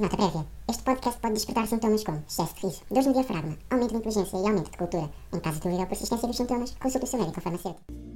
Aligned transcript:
Nota 0.00 0.16
prévia. 0.16 0.46
Este 0.66 0.82
podcast 0.82 1.20
pode 1.20 1.34
despertar 1.34 1.66
sintomas 1.66 2.02
como 2.04 2.24
excesso 2.26 2.54
de 2.54 2.60
riso, 2.62 2.80
dores 2.88 3.06
no 3.06 3.12
diafragma, 3.12 3.58
aumento 3.68 3.90
de 3.90 3.96
inteligência 3.96 4.38
e 4.38 4.46
aumento 4.48 4.70
de 4.70 4.78
cultura. 4.78 5.10
Em 5.30 5.40
caso 5.40 5.56
de 5.56 5.64
dúvida 5.64 5.82
ou 5.82 5.88
persistência 5.88 6.26
dos 6.26 6.38
sintomas, 6.38 6.74
consulte 6.80 7.04
o 7.04 7.06
seu 7.06 7.18
médico 7.18 7.38
ou 7.38 7.42
farmacêutico. 7.42 8.09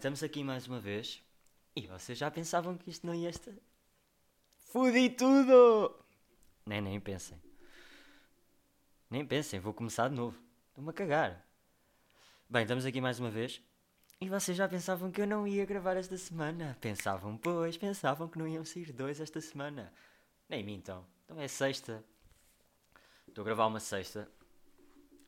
Estamos 0.00 0.22
aqui 0.22 0.42
mais 0.42 0.66
uma 0.66 0.80
vez. 0.80 1.22
E 1.76 1.86
vocês 1.86 2.16
já 2.16 2.30
pensavam 2.30 2.76
que 2.76 2.88
isto 2.88 3.06
não 3.06 3.14
ia 3.14 3.28
estar. 3.28 3.52
Fudi 4.56 5.10
tudo! 5.10 5.94
Nem, 6.64 6.80
nem 6.80 6.98
pensem. 6.98 7.38
Nem 9.10 9.26
pensem, 9.26 9.60
vou 9.60 9.74
começar 9.74 10.08
de 10.08 10.14
novo. 10.14 10.40
Estou-me 10.68 10.88
a 10.88 10.92
cagar. 10.94 11.46
Bem, 12.48 12.62
estamos 12.62 12.86
aqui 12.86 12.98
mais 12.98 13.20
uma 13.20 13.30
vez. 13.30 13.60
E 14.18 14.28
vocês 14.28 14.56
já 14.56 14.66
pensavam 14.66 15.10
que 15.10 15.20
eu 15.20 15.26
não 15.26 15.46
ia 15.46 15.66
gravar 15.66 15.96
esta 15.96 16.16
semana? 16.16 16.78
Pensavam, 16.80 17.36
pois, 17.36 17.76
pensavam 17.76 18.26
que 18.26 18.38
não 18.38 18.48
iam 18.48 18.64
sair 18.64 18.92
dois 18.92 19.20
esta 19.20 19.40
semana. 19.40 19.92
Nem 20.48 20.64
mim 20.64 20.76
então. 20.76 21.04
Então 21.26 21.38
é 21.38 21.46
sexta. 21.46 22.02
Estou 23.28 23.42
a 23.42 23.44
gravar 23.44 23.66
uma 23.66 23.80
sexta. 23.80 24.26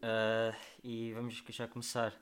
Ah, 0.01 0.57
e 0.83 1.13
vamos 1.13 1.43
já 1.51 1.69
começar 1.69 2.19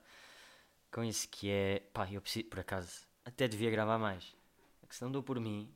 com 0.91 1.05
isso 1.05 1.29
que 1.29 1.51
é. 1.51 1.81
Pá, 1.93 2.09
eu 2.11 2.21
preciso, 2.21 2.47
por 2.47 2.61
acaso, 2.61 3.07
até 3.25 3.49
devia 3.49 3.71
gravar 3.71 3.99
mais. 3.99 4.35
É 4.83 4.87
que 4.87 4.95
se 4.95 5.03
não 5.03 5.11
dou 5.11 5.23
por 5.23 5.39
mim, 5.39 5.73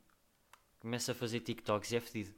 começo 0.79 1.11
a 1.11 1.15
fazer 1.15 1.39
TikToks 1.39 1.91
e 1.91 1.95
é 1.97 1.99
fedido. 1.99 2.33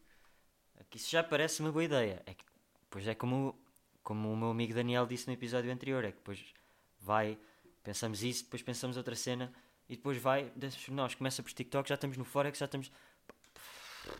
É 0.75 0.83
que 0.83 0.97
isso 0.97 1.09
já 1.09 1.23
parece 1.23 1.61
uma 1.61 1.71
boa 1.71 1.83
ideia. 1.83 2.21
É 2.25 2.33
que 2.33 2.45
depois 2.83 3.07
é 3.07 3.15
como, 3.15 3.57
como 4.03 4.31
o 4.31 4.37
meu 4.37 4.49
amigo 4.49 4.73
Daniel 4.73 5.05
disse 5.05 5.27
no 5.27 5.33
episódio 5.33 5.71
anterior: 5.71 6.03
é 6.03 6.11
que 6.11 6.17
depois 6.17 6.53
vai, 6.99 7.37
pensamos 7.83 8.23
isso, 8.23 8.43
depois 8.43 8.61
pensamos 8.61 8.97
outra 8.97 9.15
cena 9.15 9.53
e 9.89 9.95
depois 9.95 10.17
vai, 10.17 10.51
nós 10.89 11.15
começa 11.15 11.41
por 11.41 11.51
TikTok, 11.51 11.87
já 11.87 11.95
estamos 11.95 12.17
no 12.17 12.25
Forex, 12.25 12.59
já 12.59 12.65
estamos. 12.65 12.91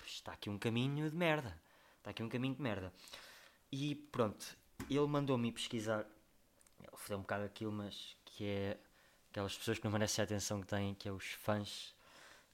Está 0.05 0.33
aqui 0.33 0.49
um 0.49 0.58
caminho 0.58 1.09
de 1.09 1.16
merda. 1.16 1.58
Está 1.97 2.11
aqui 2.11 2.23
um 2.23 2.30
caminho 2.30 2.55
de 2.55 2.61
merda. 2.61 2.94
E 3.71 3.95
pronto, 3.95 4.58
ele 4.89 5.08
mandou-me 5.08 5.52
pesquisar. 5.52 6.05
Ele 6.80 6.95
fodeu 6.95 7.17
um 7.17 7.21
bocado 7.21 7.44
aquilo, 7.44 7.71
mas 7.71 8.16
que 8.38 8.45
é 8.45 8.77
aquelas 9.31 9.57
pessoas 9.57 9.80
que 9.80 9.83
não 9.83 9.91
merecem 9.91 10.21
a 10.21 10.25
atenção 10.25 10.61
que 10.61 10.67
têm, 10.67 10.93
que 10.93 11.09
é 11.09 11.11
os 11.11 11.25
fãs 11.25 11.95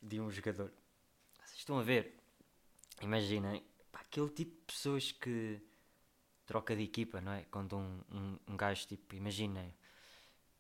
de 0.02 0.18
um 0.22 0.32
jogador. 0.32 0.72
Vocês 1.44 1.60
estão 1.60 1.78
a 1.78 1.84
ver? 1.84 2.18
Imaginem, 3.02 3.62
aquele 3.92 4.30
tipo 4.30 4.52
de 4.52 4.62
pessoas 4.66 5.12
que 5.12 5.62
troca 6.46 6.74
de 6.74 6.84
equipa, 6.84 7.20
não 7.20 7.34
é? 7.34 7.44
Quando 7.52 7.76
um, 7.76 8.00
um, 8.10 8.40
um 8.48 8.56
gajo, 8.56 8.88
tipo, 8.88 9.14
imaginem, 9.14 9.74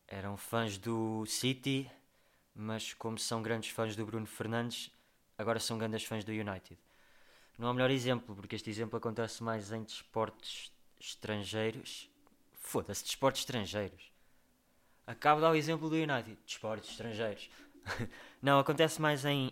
eram 0.10 0.36
fãs 0.36 0.78
do 0.78 1.26
City, 1.26 1.90
mas 2.54 2.94
como 2.94 3.18
são 3.18 3.42
grandes 3.42 3.70
fãs 3.70 3.96
do 3.96 4.06
Bruno 4.06 4.26
Fernandes, 4.26 4.92
agora 5.38 5.58
são 5.58 5.78
grandes 5.78 6.04
fãs 6.04 6.26
do 6.26 6.34
United. 6.34 6.78
Não 7.58 7.70
há 7.70 7.74
melhor 7.74 7.92
exemplo, 7.92 8.36
porque 8.36 8.58
este 8.58 8.70
exemplo 8.70 8.98
acontece 8.98 9.42
mais 9.42 9.72
em 9.72 9.84
desportos 9.84 10.70
estrangeiros. 11.00 12.10
Foda-se, 12.52 13.06
desportos 13.06 13.40
estrangeiros. 13.40 14.13
Acabo 15.06 15.40
de 15.40 15.42
dar 15.42 15.52
o 15.52 15.56
exemplo 15.56 15.90
do 15.90 15.96
United, 15.96 16.38
desportos 16.46 16.90
estrangeiros. 16.90 17.50
Não, 18.42 18.60
acontece 18.60 19.02
mais 19.02 19.26
em, 19.26 19.52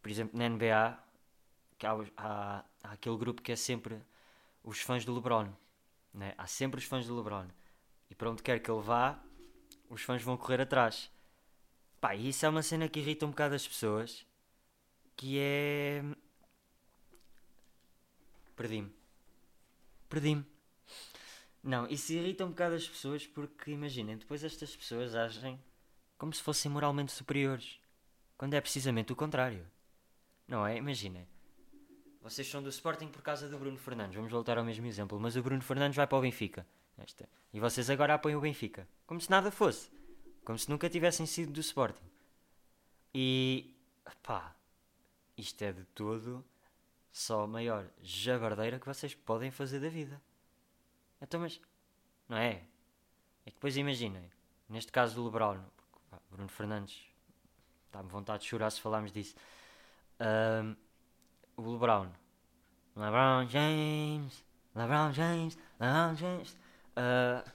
por 0.00 0.10
exemplo, 0.10 0.38
na 0.38 0.48
NBA, 0.48 0.98
que 1.78 1.86
há, 1.86 1.92
há, 2.16 2.64
há 2.82 2.92
aquele 2.92 3.16
grupo 3.16 3.42
que 3.42 3.52
é 3.52 3.56
sempre 3.56 4.00
os 4.62 4.80
fãs 4.80 5.04
do 5.04 5.14
LeBron. 5.14 5.48
Né? 6.14 6.34
Há 6.38 6.46
sempre 6.46 6.78
os 6.78 6.86
fãs 6.86 7.06
do 7.06 7.16
LeBron. 7.16 7.46
E 8.08 8.14
para 8.14 8.30
onde 8.30 8.42
quer 8.42 8.60
que 8.60 8.70
ele 8.70 8.80
vá, 8.80 9.18
os 9.88 10.02
fãs 10.02 10.22
vão 10.22 10.36
correr 10.36 10.60
atrás. 10.60 11.10
Pá, 12.00 12.14
e 12.14 12.28
isso 12.28 12.46
é 12.46 12.48
uma 12.48 12.62
cena 12.62 12.88
que 12.88 13.00
irrita 13.00 13.26
um 13.26 13.30
bocado 13.30 13.54
as 13.54 13.66
pessoas. 13.66 14.24
Que 15.16 15.38
é. 15.40 16.02
Perdi-me. 18.54 18.92
Perdi-me. 20.08 20.55
Não, 21.66 21.84
isso 21.88 22.12
irrita 22.12 22.44
um 22.44 22.50
bocado 22.50 22.76
as 22.76 22.88
pessoas 22.88 23.26
porque, 23.26 23.72
imaginem, 23.72 24.16
depois 24.16 24.44
estas 24.44 24.76
pessoas 24.76 25.16
agem 25.16 25.60
como 26.16 26.32
se 26.32 26.40
fossem 26.40 26.70
moralmente 26.70 27.10
superiores. 27.10 27.80
Quando 28.38 28.54
é 28.54 28.60
precisamente 28.60 29.12
o 29.12 29.16
contrário. 29.16 29.66
Não 30.46 30.64
é? 30.64 30.76
Imaginem. 30.76 31.26
Vocês 32.22 32.48
são 32.48 32.62
do 32.62 32.68
Sporting 32.68 33.08
por 33.08 33.20
causa 33.20 33.48
do 33.48 33.58
Bruno 33.58 33.76
Fernandes. 33.76 34.14
Vamos 34.14 34.30
voltar 34.30 34.56
ao 34.56 34.64
mesmo 34.64 34.86
exemplo. 34.86 35.18
Mas 35.18 35.34
o 35.34 35.42
Bruno 35.42 35.60
Fernandes 35.60 35.96
vai 35.96 36.06
para 36.06 36.16
o 36.16 36.20
Benfica. 36.20 36.64
Esta. 36.98 37.28
E 37.52 37.58
vocês 37.58 37.90
agora 37.90 38.14
apoiam 38.14 38.38
o 38.38 38.42
Benfica. 38.42 38.86
Como 39.04 39.20
se 39.20 39.28
nada 39.28 39.50
fosse. 39.50 39.90
Como 40.44 40.56
se 40.56 40.70
nunca 40.70 40.88
tivessem 40.88 41.26
sido 41.26 41.52
do 41.52 41.60
Sporting. 41.60 42.06
E. 43.12 43.74
pá. 44.22 44.54
Isto 45.36 45.62
é 45.62 45.72
de 45.72 45.84
todo 45.86 46.44
só 47.12 47.42
a 47.42 47.46
maior 47.48 47.88
jabardeira 48.00 48.78
que 48.78 48.86
vocês 48.86 49.16
podem 49.16 49.50
fazer 49.50 49.80
da 49.80 49.88
vida. 49.88 50.22
Então, 51.20 51.40
mas. 51.40 51.60
Não 52.28 52.36
é? 52.36 52.62
É 53.44 53.50
que 53.50 53.56
depois 53.56 53.76
imaginem. 53.76 54.30
Neste 54.68 54.90
caso 54.92 55.14
do 55.14 55.24
LeBron. 55.24 55.60
Pá, 56.10 56.18
Bruno 56.30 56.48
Fernandes. 56.48 57.06
Dá-me 57.92 58.08
vontade 58.08 58.42
de 58.42 58.48
chorar 58.48 58.70
se 58.70 58.80
falarmos 58.80 59.12
disso. 59.12 59.34
Um, 60.20 60.76
o 61.56 61.72
LeBron. 61.72 62.08
LeBron 62.96 63.48
James. 63.48 64.44
LeBron 64.74 65.12
James. 65.12 65.58
LeBron 65.80 66.14
James. 66.16 66.52
Uh, 66.96 67.50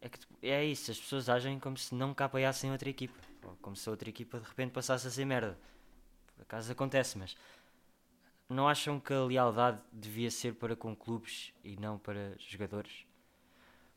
é, 0.00 0.08
que, 0.08 0.18
é 0.42 0.64
isso. 0.64 0.90
As 0.90 0.98
pessoas 0.98 1.28
agem 1.28 1.58
como 1.58 1.78
se 1.78 1.94
nunca 1.94 2.24
apoiassem 2.24 2.70
outra 2.72 2.90
equipa. 2.90 3.18
Ou 3.44 3.56
como 3.56 3.76
se 3.76 3.88
a 3.88 3.92
outra 3.92 4.08
equipa 4.08 4.38
de 4.38 4.46
repente 4.46 4.72
passasse 4.72 5.06
a 5.06 5.10
ser 5.10 5.24
merda. 5.24 5.58
Por 6.34 6.42
acaso 6.42 6.72
acontece, 6.72 7.16
mas 7.18 7.36
não 8.52 8.68
acham 8.68 9.00
que 9.00 9.12
a 9.12 9.24
lealdade 9.24 9.80
devia 9.92 10.30
ser 10.30 10.54
para 10.54 10.76
com 10.76 10.94
clubes 10.94 11.52
e 11.64 11.76
não 11.76 11.98
para 11.98 12.34
jogadores? 12.38 13.06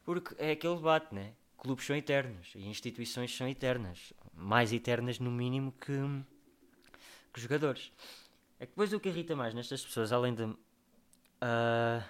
Porque 0.04 0.36
é 0.38 0.52
aquele 0.52 0.76
debate, 0.76 1.14
né? 1.14 1.34
Clubes 1.58 1.86
são 1.86 1.96
eternos 1.96 2.54
e 2.56 2.68
instituições 2.68 3.36
são 3.36 3.48
eternas. 3.48 4.14
Mais 4.34 4.72
eternas, 4.72 5.20
no 5.20 5.32
mínimo, 5.32 5.72
que, 5.74 5.94
que 7.34 7.42
jogadores. 7.42 7.92
É 8.60 8.66
que 8.66 8.72
depois 8.72 8.94
o 8.94 9.00
que 9.00 9.10
irrita 9.10 9.36
mais 9.36 9.54
nestas 9.54 9.84
pessoas, 9.84 10.12
além 10.12 10.34
de. 10.34 10.44
Uh, 10.44 12.04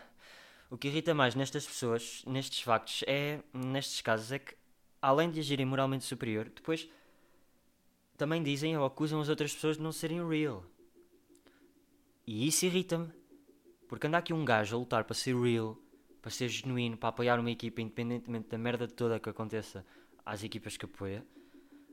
o 0.69 0.77
que 0.77 0.87
irrita 0.87 1.13
mais 1.13 1.35
nestas 1.35 1.65
pessoas, 1.65 2.23
nestes 2.25 2.61
factos, 2.61 3.03
é, 3.07 3.39
nestes 3.53 4.01
casos, 4.01 4.31
é 4.31 4.39
que, 4.39 4.55
além 5.01 5.31
de 5.31 5.39
agirem 5.39 5.65
moralmente 5.65 6.03
superior, 6.03 6.49
depois 6.53 6.89
também 8.17 8.41
dizem 8.41 8.77
ou 8.77 8.85
acusam 8.85 9.21
as 9.21 9.29
outras 9.29 9.53
pessoas 9.53 9.77
de 9.77 9.83
não 9.83 9.91
serem 9.91 10.27
real. 10.27 10.65
E 12.25 12.47
isso 12.47 12.65
irrita-me. 12.65 13.11
Porque 13.87 14.07
anda 14.07 14.17
aqui 14.17 14.33
um 14.33 14.43
gajo 14.43 14.75
a 14.75 14.79
lutar 14.79 15.03
para 15.03 15.13
ser 15.13 15.35
real, 15.35 15.77
para 16.21 16.31
ser 16.31 16.49
genuíno, 16.49 16.97
para 16.97 17.09
apoiar 17.09 17.39
uma 17.39 17.51
equipa, 17.51 17.81
independentemente 17.81 18.49
da 18.49 18.57
merda 18.57 18.87
toda 18.87 19.19
que 19.19 19.29
aconteça 19.29 19.85
às 20.25 20.43
equipas 20.43 20.75
que 20.75 20.85
apoia. 20.85 21.23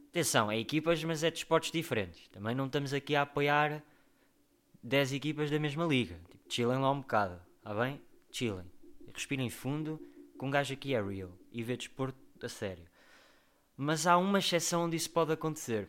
Atenção, 0.09 0.51
é 0.51 0.59
equipas, 0.59 1.03
mas 1.05 1.23
é 1.23 1.31
de 1.31 1.39
esportes 1.39 1.71
diferentes. 1.71 2.29
Também 2.29 2.55
não 2.55 2.67
estamos 2.67 2.93
aqui 2.93 3.15
a 3.15 3.23
apoiar 3.23 3.83
10 4.83 5.13
equipas 5.13 5.51
da 5.51 5.59
mesma 5.59 5.85
liga. 5.85 6.19
Tipo, 6.31 6.53
chillem 6.53 6.79
lá 6.79 6.91
um 6.91 7.01
bocado, 7.01 7.41
está 7.59 7.75
bem? 7.75 8.01
Chillem. 8.31 8.67
Respirem 9.15 9.51
fundo, 9.51 10.01
que 10.39 10.45
um 10.45 10.51
gajo 10.51 10.75
aqui 10.75 10.95
é 10.95 11.03
real 11.03 11.31
e 11.51 11.63
vê 11.63 11.77
desporto 11.77 12.19
a 12.43 12.49
sério. 12.49 12.85
Mas 13.77 14.07
há 14.07 14.17
uma 14.17 14.39
exceção 14.39 14.85
onde 14.85 14.97
isso 14.97 15.11
pode 15.11 15.33
acontecer. 15.33 15.89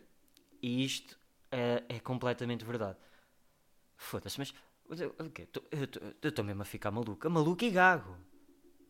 E 0.62 0.84
isto 0.84 1.20
é, 1.52 1.84
é 1.88 2.00
completamente 2.00 2.64
verdade. 2.64 2.98
Foda-se, 4.04 4.38
mas. 4.38 4.54
Eu 6.22 6.30
estou 6.30 6.44
mesmo 6.44 6.62
a 6.62 6.66
ficar 6.66 6.92
maluco. 6.92 7.30
Maluco 7.30 7.64
e 7.64 7.72
gago. 7.72 8.18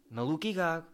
Maluco 0.10 0.48
e 0.48 0.54
gago. 0.54 0.88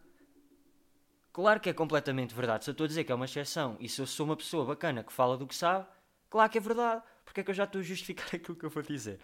Claro 1.32 1.60
que 1.60 1.70
é 1.70 1.72
completamente 1.72 2.34
verdade. 2.34 2.64
Se 2.64 2.70
eu 2.70 2.72
estou 2.72 2.84
a 2.84 2.88
dizer 2.88 3.04
que 3.04 3.12
é 3.12 3.14
uma 3.14 3.24
exceção 3.24 3.76
e 3.80 3.88
se 3.88 4.00
eu 4.00 4.06
sou 4.06 4.26
uma 4.26 4.36
pessoa 4.36 4.64
bacana 4.64 5.02
que 5.02 5.12
fala 5.12 5.36
do 5.36 5.46
que 5.46 5.54
sabe, 5.54 5.86
claro 6.28 6.50
que 6.50 6.58
é 6.58 6.60
verdade. 6.60 7.02
Porque 7.24 7.40
é 7.40 7.44
que 7.44 7.50
eu 7.50 7.54
já 7.54 7.64
estou 7.64 7.80
a 7.80 7.84
justificar 7.84 8.26
aquilo 8.34 8.56
que 8.56 8.64
eu 8.64 8.70
vou 8.70 8.82
dizer? 8.82 9.20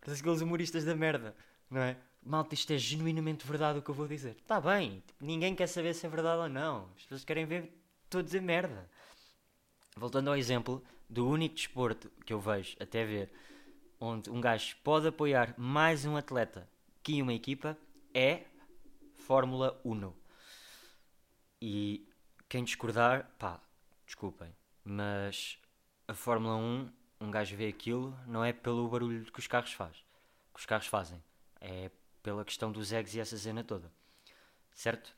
Parece 0.00 0.20
aqueles 0.20 0.40
humoristas 0.40 0.84
da 0.84 0.96
merda, 0.96 1.34
não 1.70 1.80
é? 1.80 1.96
Malta, 2.24 2.54
isto 2.54 2.72
é 2.72 2.78
genuinamente 2.78 3.46
verdade 3.46 3.78
o 3.78 3.82
que 3.82 3.90
eu 3.90 3.94
vou 3.94 4.08
dizer. 4.08 4.36
Está 4.36 4.60
bem, 4.60 5.02
ninguém 5.20 5.54
quer 5.54 5.66
saber 5.68 5.94
se 5.94 6.06
é 6.06 6.08
verdade 6.08 6.42
ou 6.42 6.48
não. 6.48 6.88
As 6.96 7.02
pessoas 7.02 7.24
querem 7.24 7.46
ver 7.46 7.72
estou 8.04 8.20
a 8.20 8.22
dizer 8.22 8.42
merda. 8.42 8.88
Voltando 9.96 10.28
ao 10.28 10.36
exemplo 10.36 10.82
do 11.08 11.28
único 11.28 11.54
desporto 11.54 12.10
que 12.24 12.32
eu 12.32 12.40
vejo 12.40 12.76
até 12.80 13.04
ver 13.04 13.32
onde 14.04 14.28
um 14.28 14.40
gajo 14.40 14.76
pode 14.82 15.06
apoiar 15.06 15.54
mais 15.56 16.04
um 16.04 16.16
atleta 16.16 16.68
que 17.04 17.22
uma 17.22 17.32
equipa 17.32 17.78
é 18.12 18.42
Fórmula 19.14 19.80
1. 19.84 20.12
E 21.60 22.04
quem 22.48 22.64
discordar, 22.64 23.30
pá, 23.38 23.60
desculpem, 24.04 24.52
Mas 24.84 25.56
a 26.08 26.14
Fórmula 26.14 26.56
1, 26.56 26.92
um 27.20 27.30
gajo 27.30 27.56
vê 27.56 27.68
aquilo, 27.68 28.18
não 28.26 28.44
é 28.44 28.52
pelo 28.52 28.88
barulho 28.88 29.30
que 29.30 29.38
os 29.38 29.46
carros 29.46 29.72
faz, 29.72 29.96
que 30.52 30.58
os 30.58 30.66
carros 30.66 30.88
fazem, 30.88 31.22
é 31.60 31.88
pela 32.24 32.44
questão 32.44 32.72
dos 32.72 32.92
eggs 32.92 33.16
e 33.16 33.20
essa 33.20 33.38
cena 33.38 33.62
toda, 33.62 33.88
certo? 34.74 35.14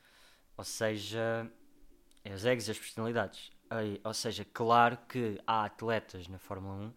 Ou 0.58 0.64
seja, 0.64 1.50
é 2.22 2.34
os 2.34 2.44
eggs 2.44 2.68
e 2.68 2.72
as 2.72 2.78
personalidades. 2.78 3.50
Ou 4.04 4.12
seja, 4.12 4.44
claro 4.44 4.98
que 5.08 5.40
há 5.46 5.64
atletas 5.64 6.28
na 6.28 6.38
Fórmula 6.38 6.74
1, 6.74 6.92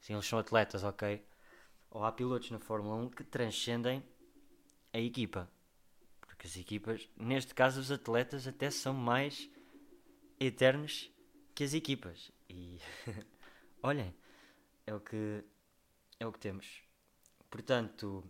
sim, 0.00 0.12
eles 0.12 0.26
são 0.26 0.38
atletas, 0.38 0.84
ok? 0.84 1.24
Ou 1.90 2.04
há 2.04 2.12
pilotos 2.12 2.50
na 2.50 2.58
Fórmula 2.58 2.94
1 2.96 3.10
que 3.10 3.24
transcendem 3.24 4.02
a 4.92 4.98
equipa. 4.98 5.50
Porque 6.20 6.46
as 6.46 6.56
equipas, 6.56 7.08
neste 7.16 7.54
caso, 7.54 7.80
os 7.80 7.90
atletas 7.90 8.46
até 8.46 8.70
são 8.70 8.94
mais 8.94 9.50
eternos 10.38 11.10
que 11.54 11.64
as 11.64 11.74
equipas. 11.74 12.30
E 12.48 12.78
olhem, 13.82 14.14
é 14.86 14.94
o 14.94 15.00
que 15.00 15.44
é 16.18 16.26
o 16.26 16.32
que 16.32 16.38
temos. 16.38 16.82
Portanto, 17.48 18.24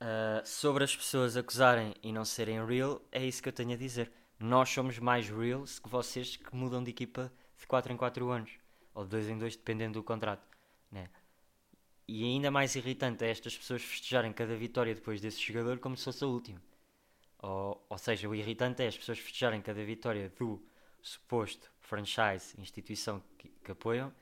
uh, 0.00 0.44
sobre 0.44 0.84
as 0.84 0.96
pessoas 0.96 1.36
acusarem 1.36 1.94
e 2.02 2.12
não 2.12 2.24
serem 2.24 2.64
real, 2.64 3.00
é 3.12 3.24
isso 3.24 3.42
que 3.42 3.48
eu 3.48 3.52
tenho 3.52 3.72
a 3.72 3.76
dizer. 3.76 4.10
Nós 4.38 4.70
somos 4.70 4.98
mais 4.98 5.28
reals 5.28 5.78
que 5.78 5.88
vocês 5.88 6.36
que 6.36 6.54
mudam 6.54 6.82
de 6.82 6.90
equipa 6.90 7.32
de 7.58 7.66
4 7.66 7.92
em 7.92 7.96
4 7.96 8.30
anos, 8.30 8.50
ou 8.94 9.04
de 9.04 9.10
2 9.10 9.28
em 9.28 9.38
2, 9.38 9.56
dependendo 9.56 9.94
do 9.94 10.02
contrato. 10.02 10.46
Né? 10.90 11.10
E 12.08 12.24
ainda 12.24 12.50
mais 12.50 12.74
irritante 12.74 13.22
é 13.24 13.30
estas 13.30 13.56
pessoas 13.56 13.82
festejarem 13.82 14.32
cada 14.32 14.56
vitória 14.56 14.94
depois 14.94 15.20
desse 15.20 15.40
jogador 15.40 15.78
como 15.78 15.96
se 15.96 16.04
fosse 16.04 16.24
a 16.24 16.26
última. 16.26 16.60
Ou, 17.40 17.84
ou 17.88 17.98
seja, 17.98 18.28
o 18.28 18.34
irritante 18.34 18.82
é 18.82 18.88
as 18.88 18.96
pessoas 18.98 19.18
festejarem 19.18 19.62
cada 19.62 19.84
vitória 19.84 20.32
do 20.38 20.62
suposto 21.02 21.70
franchise, 21.80 22.54
instituição 22.58 23.22
que, 23.38 23.48
que 23.48 23.72
apoiam, 23.72 24.12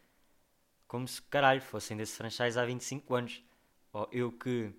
como 0.89 1.07
se 1.09 1.23
caralho 1.23 1.63
fossem 1.63 1.97
desse 1.97 2.17
franchise 2.17 2.59
há 2.59 2.65
25 2.65 3.15
anos. 3.15 3.43
Ou 3.93 4.09
eu 4.13 4.33
que 4.33 4.73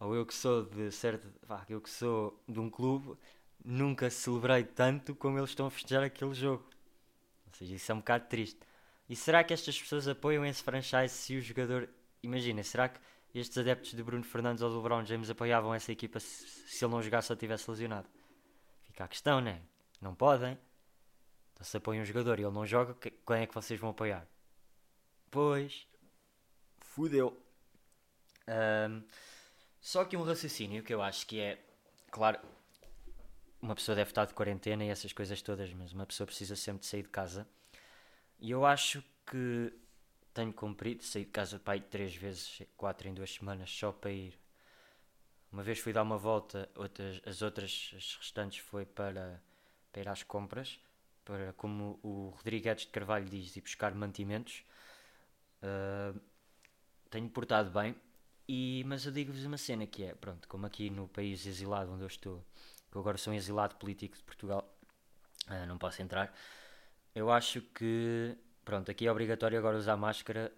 ou 0.00 0.14
eu 0.14 0.26
que 0.26 0.34
sou 0.34 0.64
de 0.64 0.90
certo, 0.90 1.26
vá, 1.46 1.64
eu 1.68 1.80
que 1.80 1.88
sou 1.90 2.38
de 2.48 2.60
um 2.60 2.68
clube, 2.68 3.16
nunca 3.64 4.10
celebrei 4.10 4.64
tanto 4.64 5.14
como 5.14 5.38
eles 5.38 5.50
estão 5.50 5.66
a 5.66 5.70
festejar 5.70 6.02
aquele 6.04 6.34
jogo. 6.34 6.64
Ou 7.46 7.54
seja, 7.54 7.74
isso 7.74 7.92
é 7.92 7.94
um 7.94 7.98
bocado 7.98 8.26
triste. 8.28 8.60
E 9.08 9.14
será 9.14 9.44
que 9.44 9.52
estas 9.52 9.80
pessoas 9.80 10.08
apoiam 10.08 10.44
esse 10.44 10.62
franchise 10.62 11.14
se 11.14 11.36
o 11.36 11.40
jogador. 11.40 11.88
Imagina, 12.22 12.62
será 12.62 12.88
que 12.88 12.98
estes 13.34 13.58
adeptos 13.58 13.92
de 13.92 14.02
Bruno 14.02 14.24
Fernandes 14.24 14.62
ou 14.62 14.70
do 14.70 14.76
LeBron 14.76 15.04
James 15.04 15.28
apoiavam 15.28 15.74
essa 15.74 15.92
equipa 15.92 16.18
se, 16.20 16.46
se 16.46 16.84
ele 16.84 16.92
não 16.92 17.02
jogasse 17.02 17.30
ou 17.30 17.36
tivesse 17.36 17.70
lesionado? 17.70 18.08
Fica 18.84 19.04
a 19.04 19.08
questão, 19.08 19.40
né? 19.40 19.60
Não 20.00 20.14
podem. 20.14 20.58
Então 21.52 21.64
se 21.64 21.76
apoiam 21.76 22.02
um 22.02 22.04
jogador 22.04 22.38
e 22.38 22.42
ele 22.42 22.52
não 22.52 22.66
joga, 22.66 22.94
quem 22.94 23.36
é 23.36 23.46
que 23.46 23.54
vocês 23.54 23.78
vão 23.78 23.90
apoiar? 23.90 24.26
Pois. 25.30 25.86
Fudeu. 26.78 27.40
Um, 28.48 29.02
só 29.80 30.04
que 30.04 30.16
um 30.16 30.22
raciocínio 30.22 30.82
que 30.82 30.94
eu 30.94 31.02
acho 31.02 31.26
que 31.26 31.40
é. 31.40 31.58
Claro, 32.10 32.38
uma 33.60 33.74
pessoa 33.74 33.96
deve 33.96 34.10
estar 34.10 34.24
de 34.26 34.34
quarentena 34.34 34.84
e 34.84 34.88
essas 34.88 35.12
coisas 35.12 35.42
todas, 35.42 35.72
mas 35.74 35.92
uma 35.92 36.06
pessoa 36.06 36.26
precisa 36.26 36.54
sempre 36.54 36.80
de 36.80 36.86
sair 36.86 37.02
de 37.02 37.08
casa. 37.08 37.46
E 38.44 38.50
eu 38.50 38.66
acho 38.66 39.02
que 39.26 39.72
tenho 40.34 40.52
cumprido, 40.52 41.02
saí 41.02 41.24
de 41.24 41.30
casa 41.30 41.58
pai 41.58 41.80
três 41.80 42.14
vezes, 42.14 42.60
quatro 42.76 43.08
em 43.08 43.14
duas 43.14 43.32
semanas, 43.32 43.70
só 43.70 43.90
para 43.90 44.10
ir. 44.10 44.38
Uma 45.50 45.62
vez 45.62 45.78
fui 45.78 45.94
dar 45.94 46.02
uma 46.02 46.18
volta, 46.18 46.68
outras, 46.76 47.22
as 47.24 47.40
outras, 47.40 47.94
as 47.96 48.16
restantes, 48.16 48.58
foi 48.58 48.84
para, 48.84 49.42
para 49.90 50.02
ir 50.02 50.08
às 50.10 50.22
compras, 50.22 50.78
para, 51.24 51.54
como 51.54 51.98
o 52.02 52.34
Rodrigues 52.36 52.82
de 52.82 52.88
Carvalho 52.88 53.24
diz, 53.24 53.56
ir 53.56 53.62
buscar 53.62 53.94
mantimentos. 53.94 54.62
Uh, 55.62 56.20
tenho 57.08 57.30
portado 57.30 57.70
bem, 57.70 57.96
e, 58.46 58.84
mas 58.86 59.06
eu 59.06 59.12
digo-vos 59.12 59.42
uma 59.46 59.56
cena 59.56 59.86
que 59.86 60.04
é, 60.04 60.14
pronto, 60.14 60.46
como 60.48 60.66
aqui 60.66 60.90
no 60.90 61.08
país 61.08 61.46
exilado 61.46 61.90
onde 61.90 62.02
eu 62.02 62.08
estou, 62.08 62.44
que 62.90 62.96
eu 62.98 63.00
agora 63.00 63.16
sou 63.16 63.32
um 63.32 63.36
exilado 63.36 63.76
político 63.76 64.18
de 64.18 64.22
Portugal, 64.22 64.70
uh, 65.48 65.66
não 65.66 65.78
posso 65.78 66.02
entrar, 66.02 66.30
eu 67.14 67.30
acho 67.30 67.60
que 67.60 68.36
Pronto, 68.64 68.90
aqui 68.90 69.06
é 69.06 69.12
obrigatório 69.12 69.58
agora 69.58 69.76
usar 69.76 69.96
máscara, 69.96 70.50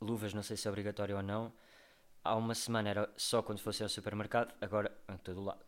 luvas 0.00 0.34
não 0.34 0.42
sei 0.42 0.56
se 0.56 0.68
é 0.68 0.70
obrigatório 0.70 1.16
ou 1.16 1.22
não. 1.22 1.52
Há 2.22 2.36
uma 2.36 2.54
semana 2.54 2.90
era 2.90 3.10
só 3.16 3.42
quando 3.42 3.60
fosse 3.60 3.82
ao 3.82 3.88
supermercado, 3.88 4.54
agora 4.60 4.94
em 5.08 5.16
todo 5.16 5.42
lado. 5.42 5.64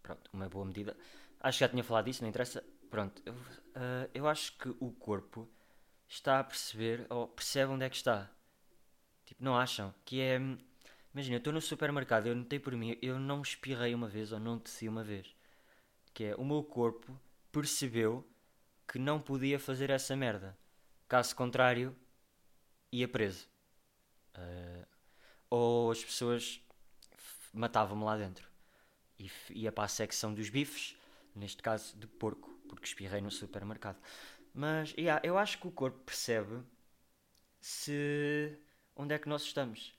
Pronto, 0.00 0.30
uma 0.32 0.48
boa 0.48 0.64
medida. 0.64 0.96
Acho 1.40 1.58
que 1.58 1.64
já 1.64 1.68
tinha 1.68 1.82
falado 1.82 2.04
disso, 2.04 2.22
não 2.22 2.28
interessa. 2.28 2.62
Pronto, 2.88 3.20
eu, 3.26 3.32
uh, 3.32 4.10
eu 4.14 4.28
acho 4.28 4.56
que 4.58 4.68
o 4.78 4.92
corpo 4.92 5.48
está 6.08 6.38
a 6.38 6.44
perceber, 6.44 7.04
ou 7.10 7.26
percebe 7.26 7.72
onde 7.72 7.84
é 7.84 7.90
que 7.90 7.96
está. 7.96 8.30
Tipo, 9.24 9.42
não 9.42 9.56
acham? 9.56 9.92
Que 10.04 10.20
é. 10.20 10.36
Imagina, 11.12 11.36
eu 11.36 11.38
estou 11.38 11.52
no 11.52 11.60
supermercado, 11.60 12.28
eu 12.28 12.36
notei 12.36 12.60
por 12.60 12.74
mim, 12.74 12.96
eu 13.02 13.18
não 13.18 13.42
espirrei 13.42 13.92
uma 13.94 14.08
vez 14.08 14.30
ou 14.30 14.38
não 14.38 14.58
tessi 14.58 14.88
uma 14.88 15.02
vez. 15.02 15.34
Que 16.14 16.24
é, 16.26 16.36
o 16.36 16.44
meu 16.44 16.62
corpo 16.62 17.18
percebeu 17.50 18.24
que 18.92 18.98
não 18.98 19.18
podia 19.18 19.58
fazer 19.58 19.88
essa 19.88 20.14
merda. 20.14 20.54
Caso 21.08 21.34
contrário, 21.34 21.96
ia 22.92 23.08
preso. 23.08 23.48
Uh, 24.36 24.86
ou 25.48 25.90
as 25.90 26.04
pessoas 26.04 26.60
matavam-me 27.54 28.04
lá 28.04 28.18
dentro. 28.18 28.46
E 29.18 29.30
ia 29.48 29.72
para 29.72 29.84
a 29.84 29.88
secção 29.88 30.34
dos 30.34 30.50
bifes, 30.50 30.94
neste 31.34 31.62
caso 31.62 31.96
de 31.96 32.06
porco, 32.06 32.50
porque 32.68 32.84
espirrei 32.84 33.22
no 33.22 33.30
supermercado. 33.30 33.96
Mas 34.52 34.92
yeah, 34.92 35.26
eu 35.26 35.38
acho 35.38 35.56
que 35.58 35.68
o 35.68 35.72
corpo 35.72 35.98
percebe 36.00 36.62
se 37.62 38.58
onde 38.94 39.14
é 39.14 39.18
que 39.18 39.28
nós 39.28 39.42
estamos. 39.42 39.94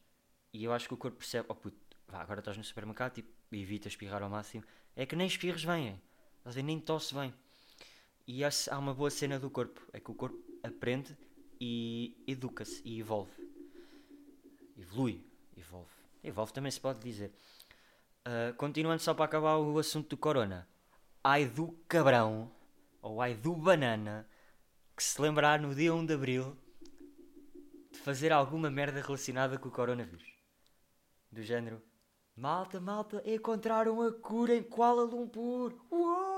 E 0.54 0.64
eu 0.64 0.72
acho 0.72 0.88
que 0.88 0.94
o 0.94 0.98
corpo 0.98 1.18
percebe, 1.18 1.48
oh 1.50 1.56
puto, 1.56 1.98
vá, 2.08 2.22
agora 2.22 2.42
estás 2.42 2.58
no 2.58 2.64
supermercado, 2.64 3.16
tipo, 3.16 3.34
evita 3.52 3.88
espirrar 3.88 4.22
ao 4.22 4.30
máximo. 4.30 4.64
É 4.96 5.04
que 5.04 5.16
nem 5.16 5.26
espirros 5.26 5.64
vêm, 5.64 6.00
nem 6.64 6.80
tosse 6.80 7.12
vem. 7.16 7.34
E 8.26 8.42
há 8.44 8.78
uma 8.78 8.94
boa 8.94 9.10
cena 9.10 9.38
do 9.38 9.50
corpo, 9.50 9.82
é 9.92 10.00
que 10.00 10.10
o 10.10 10.14
corpo 10.14 10.42
aprende 10.64 11.18
e 11.60 12.16
educa-se 12.26 12.82
e 12.86 13.00
evolve. 13.00 13.32
Evolui, 14.78 15.26
evolve. 15.58 15.92
Evolve 16.24 16.54
também 16.54 16.72
se 16.72 16.80
pode 16.80 17.00
dizer. 17.00 17.34
Uh, 18.26 18.54
continuando 18.56 19.02
só 19.02 19.14
para 19.14 19.26
acabar 19.26 19.58
o 19.58 19.78
assunto 19.78 20.10
do 20.10 20.18
corona. 20.18 20.68
Ai 21.22 21.46
do 21.46 21.74
cabrão, 21.88 22.50
ou 23.02 23.22
ai 23.22 23.34
do 23.34 23.54
banana, 23.54 24.26
que 24.96 25.04
se 25.04 25.22
lembrar 25.22 25.60
no 25.60 25.76
dia 25.76 25.94
1 25.94 26.06
de 26.06 26.14
Abril 26.14 26.58
de 27.92 28.00
fazer 28.00 28.32
alguma 28.32 28.72
merda 28.72 29.02
relacionada 29.02 29.58
com 29.58 29.68
o 29.68 29.72
coronavírus. 29.72 30.34
Do 31.32 31.44
género, 31.44 31.82
malta, 32.36 32.80
malta, 32.80 33.22
encontraram 33.26 34.02
a 34.02 34.12
cura 34.12 34.56
em 34.56 34.64
Kuala 34.64 35.04
Lumpur. 35.04 35.74
Uou! 35.92 36.33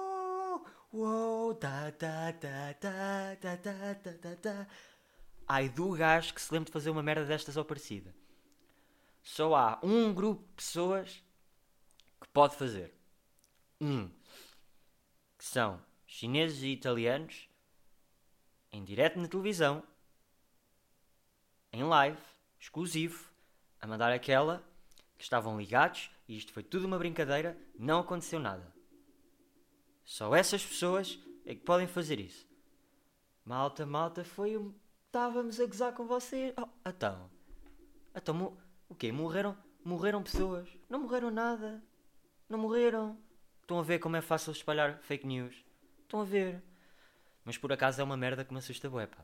Tá, 1.59 1.91
tá, 1.91 2.33
tá. 4.41 4.67
Ai 5.47 5.69
do 5.69 5.91
gajo 5.91 6.33
que 6.33 6.41
se 6.41 6.51
lembra 6.51 6.65
de 6.65 6.71
fazer 6.71 6.89
uma 6.89 7.03
merda 7.03 7.25
destas 7.25 7.55
ou 7.57 7.63
parecida. 7.63 8.13
Só 9.21 9.55
há 9.55 9.79
um 9.83 10.13
grupo 10.13 10.43
de 10.43 10.53
pessoas 10.53 11.23
que 12.21 12.27
pode 12.29 12.55
fazer. 12.55 12.93
Um. 13.79 14.09
Que 15.37 15.45
são 15.45 15.81
chineses 16.05 16.61
e 16.61 16.67
italianos 16.67 17.49
em 18.71 18.83
direto 18.83 19.19
na 19.19 19.27
televisão, 19.27 19.83
em 21.71 21.83
live, 21.83 22.21
exclusivo, 22.59 23.29
a 23.79 23.87
mandar 23.87 24.11
aquela 24.11 24.63
que 25.17 25.23
estavam 25.23 25.57
ligados 25.57 26.09
e 26.27 26.37
isto 26.37 26.51
foi 26.51 26.63
tudo 26.63 26.85
uma 26.85 26.97
brincadeira, 26.97 27.57
não 27.77 27.99
aconteceu 27.99 28.39
nada. 28.39 28.73
Só 30.03 30.35
essas 30.35 30.65
pessoas 30.65 31.19
é 31.45 31.53
que 31.53 31.61
podem 31.61 31.87
fazer 31.87 32.19
isso. 32.19 32.47
Malta, 33.45 33.85
malta, 33.85 34.23
foi 34.23 34.57
um. 34.57 34.73
Estávamos 35.05 35.59
a 35.59 35.65
gozar 35.65 35.93
com 35.93 36.05
vocês. 36.05 36.53
Oh, 36.57 36.67
então. 36.89 37.29
Então, 38.13 38.57
o 38.89 38.95
quê? 38.95 39.11
Morreram? 39.11 39.55
Morreram 39.83 40.23
pessoas? 40.23 40.67
Não 40.89 40.99
morreram 40.99 41.29
nada. 41.29 41.83
Não 42.49 42.57
morreram. 42.57 43.17
Estão 43.61 43.79
a 43.79 43.83
ver 43.83 43.99
como 43.99 44.15
é 44.15 44.21
fácil 44.21 44.51
espalhar 44.51 44.99
fake 44.99 45.25
news? 45.25 45.55
Estão 46.03 46.21
a 46.21 46.23
ver. 46.23 46.61
Mas 47.43 47.57
por 47.57 47.71
acaso 47.71 48.01
é 48.01 48.03
uma 48.03 48.17
merda 48.17 48.43
que 48.43 48.51
me 48.51 48.59
assusta 48.59 48.89
bué, 48.89 49.05
pá. 49.05 49.23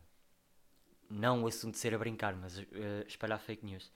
Não 1.10 1.44
o 1.44 1.48
assunto 1.48 1.74
de 1.74 1.80
ser 1.80 1.94
a 1.94 1.98
brincar, 1.98 2.36
mas 2.36 2.58
uh, 2.58 2.66
espalhar 3.08 3.40
fake 3.40 3.66
news. 3.66 3.92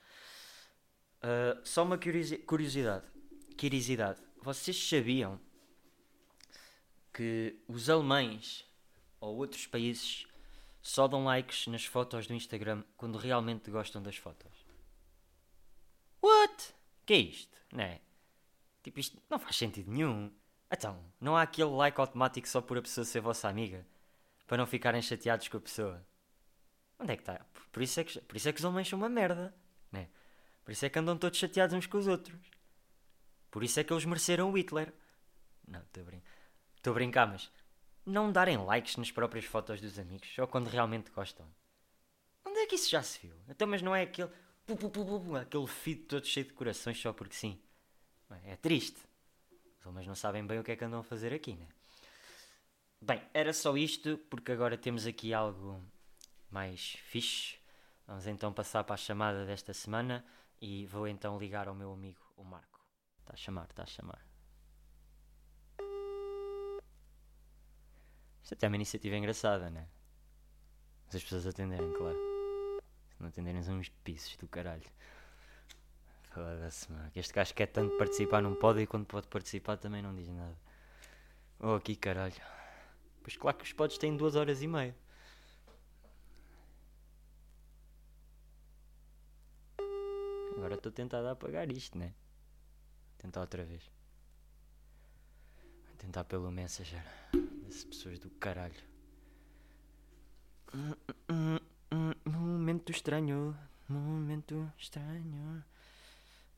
Uh, 1.22 1.60
só 1.64 1.84
uma 1.84 1.96
curiosidade. 1.98 3.06
Curiosidade. 3.58 4.20
Vocês 4.42 4.88
sabiam 4.88 5.40
que 7.16 7.58
os 7.66 7.88
alemães 7.88 8.64
ou 9.18 9.36
outros 9.36 9.66
países 9.66 10.26
só 10.82 11.08
dão 11.08 11.24
likes 11.24 11.66
nas 11.66 11.84
fotos 11.84 12.26
do 12.26 12.34
Instagram 12.34 12.84
quando 12.96 13.16
realmente 13.16 13.70
gostam 13.70 14.02
das 14.02 14.16
fotos. 14.16 14.52
What? 16.22 16.74
Que 17.06 17.14
é 17.14 17.18
isto? 17.18 17.56
Não 17.72 17.84
é? 17.84 18.00
Tipo, 18.82 19.00
isto 19.00 19.18
não 19.30 19.38
faz 19.38 19.56
sentido 19.56 19.90
nenhum. 19.90 20.30
Então, 20.70 21.02
não 21.18 21.36
há 21.36 21.42
aquele 21.42 21.70
like 21.70 21.98
automático 21.98 22.46
só 22.46 22.60
por 22.60 22.76
a 22.76 22.82
pessoa 22.82 23.04
ser 23.04 23.20
vossa 23.20 23.48
amiga? 23.48 23.86
para 24.46 24.58
não 24.58 24.66
ficarem 24.66 25.02
chateados 25.02 25.48
com 25.48 25.56
a 25.56 25.60
pessoa. 25.60 26.06
Onde 26.98 27.12
é 27.12 27.16
que 27.16 27.22
está? 27.22 27.44
Por 27.72 27.82
isso 27.82 28.00
é 28.00 28.04
que, 28.04 28.20
por 28.20 28.36
isso 28.36 28.48
é 28.48 28.52
que 28.52 28.58
os 28.58 28.64
homens 28.64 28.88
são 28.88 28.98
uma 28.98 29.08
merda, 29.08 29.54
né? 29.90 30.08
Por 30.64 30.72
isso 30.72 30.86
é 30.86 30.88
que 30.88 30.98
andam 30.98 31.16
todos 31.18 31.38
chateados 31.38 31.76
uns 31.76 31.86
com 31.86 31.98
os 31.98 32.06
outros. 32.06 32.38
Por 33.50 33.62
isso 33.62 33.78
é 33.80 33.84
que 33.84 33.92
eles 33.92 34.04
mereceram 34.04 34.50
o 34.50 34.56
Hitler. 34.56 34.92
Não, 35.66 35.80
estou 35.80 36.02
a 36.02 36.06
brincar. 36.06 36.35
Estou 36.86 36.92
a 36.92 37.02
brincar, 37.02 37.26
mas 37.26 37.50
não 38.06 38.30
darem 38.30 38.58
likes 38.58 38.96
nas 38.96 39.10
próprias 39.10 39.44
fotos 39.44 39.80
dos 39.80 39.98
amigos, 39.98 40.32
só 40.32 40.46
quando 40.46 40.68
realmente 40.68 41.10
gostam. 41.10 41.44
Onde 42.44 42.60
é 42.60 42.66
que 42.66 42.76
isso 42.76 42.88
já 42.88 43.02
se 43.02 43.26
viu? 43.26 43.34
Então, 43.48 43.66
mas 43.66 43.82
não 43.82 43.92
é 43.92 44.02
aquele. 44.02 44.30
pu, 44.64 44.76
pu, 44.76 44.88
pu, 44.88 45.34
aquele 45.34 45.66
feed 45.66 46.02
todo 46.02 46.24
cheio 46.24 46.46
de 46.46 46.52
corações 46.52 46.96
só 46.96 47.12
porque 47.12 47.34
sim. 47.34 47.60
É 48.44 48.54
triste. 48.54 49.00
Homens 49.84 50.06
não 50.06 50.14
sabem 50.14 50.46
bem 50.46 50.60
o 50.60 50.62
que 50.62 50.70
é 50.70 50.76
que 50.76 50.84
andam 50.84 51.00
a 51.00 51.02
fazer 51.02 51.34
aqui, 51.34 51.54
né? 51.54 51.66
Bem, 53.00 53.20
era 53.34 53.52
só 53.52 53.76
isto, 53.76 54.16
porque 54.30 54.52
agora 54.52 54.78
temos 54.78 55.08
aqui 55.08 55.34
algo 55.34 55.82
mais 56.48 56.92
fixe. 57.02 57.56
Vamos 58.06 58.28
então 58.28 58.52
passar 58.52 58.84
para 58.84 58.94
a 58.94 58.96
chamada 58.96 59.44
desta 59.44 59.74
semana 59.74 60.24
e 60.60 60.86
vou 60.86 61.08
então 61.08 61.36
ligar 61.36 61.66
ao 61.66 61.74
meu 61.74 61.92
amigo, 61.92 62.24
o 62.36 62.44
Marco. 62.44 62.80
Está 63.18 63.32
a 63.32 63.36
chamar, 63.36 63.66
está 63.70 63.82
a 63.82 63.86
chamar. 63.86 64.35
Isto 68.46 68.54
até 68.54 68.66
é 68.66 68.68
uma 68.68 68.76
iniciativa 68.76 69.16
engraçada, 69.16 69.68
né? 69.68 69.88
Se 71.08 71.16
as 71.16 71.22
pessoas 71.24 71.48
atenderem, 71.48 71.92
claro. 71.94 72.16
Se 73.10 73.20
não 73.20 73.28
atenderem, 73.28 73.60
são 73.60 73.76
uns 73.76 73.88
pisos 73.88 74.36
do 74.36 74.46
caralho. 74.46 74.88
Foda-se. 76.30 76.86
Este 77.16 77.34
gajo 77.34 77.52
quer 77.52 77.66
tanto 77.66 77.98
participar 77.98 78.40
num 78.40 78.54
pódio 78.54 78.82
e 78.82 78.86
quando 78.86 79.04
pode 79.04 79.26
participar 79.26 79.78
também 79.78 80.00
não 80.00 80.14
diz 80.14 80.28
nada. 80.28 80.56
Oh, 81.58 81.74
aqui 81.74 81.96
caralho. 81.96 82.40
Pois 83.20 83.36
claro 83.36 83.56
que 83.56 83.64
os 83.64 83.72
pods 83.72 83.98
têm 83.98 84.16
duas 84.16 84.36
horas 84.36 84.62
e 84.62 84.68
meia. 84.68 84.94
Agora 90.56 90.74
estou 90.74 90.92
tentado 90.92 91.26
a 91.26 91.32
apagar 91.32 91.68
isto, 91.72 91.98
né? 91.98 92.14
Vou 93.08 93.18
tentar 93.18 93.40
outra 93.40 93.64
vez. 93.64 93.90
Vou 95.88 95.96
tentar 95.96 96.22
pelo 96.22 96.48
Messenger. 96.52 97.02
Essas 97.68 97.84
pessoas 97.84 98.18
do 98.18 98.30
caralho. 98.30 98.74
Hum, 100.74 100.94
hum, 101.30 101.58
hum, 101.92 102.12
Momento 102.24 102.90
estranho. 102.90 103.56
Momento 103.88 104.72
estranho. 104.78 105.64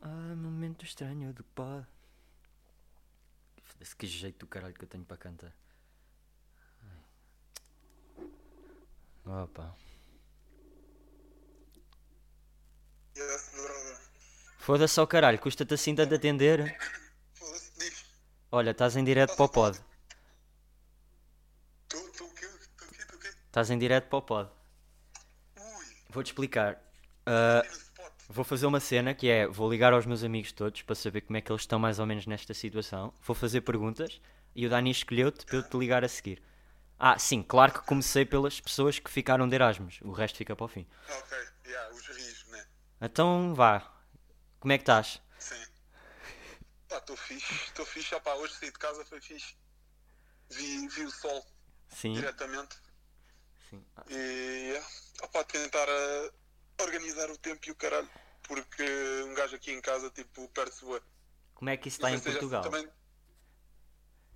Ah, 0.01 0.35
momento 0.37 0.85
estranho 0.85 1.33
do 1.33 1.45
pod. 1.45 1.87
Foda-se 3.63 3.97
que 3.97 4.07
jeito 4.07 4.39
do 4.39 4.47
caralho 4.47 4.75
que 4.75 4.85
eu 4.85 4.89
tenho 4.89 5.05
para 5.05 5.17
cantar. 5.17 5.55
Opa. 9.25 9.77
Foda-se 14.59 14.99
ao 14.99 15.07
caralho, 15.07 15.39
custa-te 15.39 15.75
assim 15.75 15.95
tanto 15.95 16.15
atender. 16.15 16.79
Olha, 18.51 18.71
estás 18.71 18.97
em 18.97 19.05
direto 19.05 19.37
para 19.37 19.45
o 19.45 19.49
pod. 19.49 19.79
Tu, 21.89 22.11
tu 22.13 22.25
o 22.25 22.35
quê? 22.35 22.47
Tu 22.77 22.85
o 22.85 22.89
quê? 22.89 23.05
Tu 23.07 23.17
o 23.17 23.19
quê? 23.19 23.35
Estás 23.59 23.71
em 23.71 23.79
direto 23.79 24.09
para 24.09 24.19
o 24.19 24.23
pod. 24.23 24.51
Vou-te 26.11 26.29
explicar. 26.29 26.81
Spot. 27.69 28.13
vou 28.29 28.45
fazer 28.45 28.67
uma 28.67 28.79
cena 28.79 29.13
que 29.13 29.29
é: 29.29 29.49
vou 29.49 29.69
ligar 29.69 29.93
aos 29.93 30.07
meus 30.07 30.23
amigos 30.23 30.53
todos 30.53 30.81
para 30.83 30.95
saber 30.95 31.23
como 31.23 31.39
é 31.39 31.41
que 31.41 31.51
eles 31.51 31.63
estão 31.63 31.77
mais 31.77 31.99
ou 31.99 32.07
menos 32.07 32.25
nesta 32.25 32.55
situação. 32.55 33.13
Vou 33.21 33.35
fazer 33.35 33.63
perguntas 33.63 34.21
e 34.55 34.65
o 34.65 34.71
Dani 34.71 34.93
escolheu-te 34.93 35.45
para 35.45 35.57
eu 35.57 35.69
te 35.69 35.77
ligar 35.77 36.05
a 36.05 36.09
seguir. 36.09 36.41
Ah, 36.97 37.19
sim, 37.19 37.43
claro 37.43 37.73
que 37.73 37.81
comecei 37.81 38.25
pelas 38.25 38.61
pessoas 38.61 39.01
que 39.01 39.11
ficaram 39.11 39.49
de 39.49 39.57
Erasmus. 39.57 39.99
O 40.03 40.13
resto 40.13 40.39
fica 40.39 40.55
para 40.55 40.65
o 40.65 40.69
fim. 40.69 40.87
Ok, 41.09 41.39
yeah, 41.67 41.93
os 41.93 42.07
rios, 42.07 42.47
né? 42.51 42.65
Então 43.01 43.57
vá. 43.57 43.93
Como 44.61 44.73
é 44.73 44.79
que 44.79 44.83
estás? 44.83 45.21
Sim. 45.37 45.67
Pá, 46.89 46.99
estou 46.99 47.17
fixe, 47.17 47.55
estou 47.55 47.85
fixe. 47.85 48.15
Ah, 48.15 48.21
pá, 48.21 48.35
hoje 48.35 48.55
saí 48.55 48.71
de 48.71 48.79
casa, 48.79 49.05
foi 49.05 49.21
fixe. 49.21 49.57
Vi, 50.49 50.87
vi 50.87 51.03
o 51.03 51.11
sol 51.11 51.45
Sim. 51.89 52.13
diretamente. 52.13 52.87
Sim. 53.71 53.85
E, 54.09 54.81
ah, 55.23 55.29
pá, 55.29 55.45
tentar 55.45 55.89
ah, 55.89 56.33
organizar 56.83 57.31
o 57.31 57.39
tempo 57.39 57.69
e 57.69 57.71
o 57.71 57.77
caralho. 57.77 58.11
Porque 58.43 58.83
um 59.25 59.35
gajo 59.35 59.57
aqui 59.57 59.73
em 59.73 59.81
casa, 59.81 60.11
tipo, 60.11 60.49
perde-se 60.49 60.85
bué. 60.85 61.01
Como 61.55 61.71
é 61.71 61.77
que 61.77 61.89
isso 61.89 61.99
está 61.99 62.11
em 62.11 62.19
seja, 62.19 62.39
Portugal? 62.39 62.63
Também... 62.63 62.89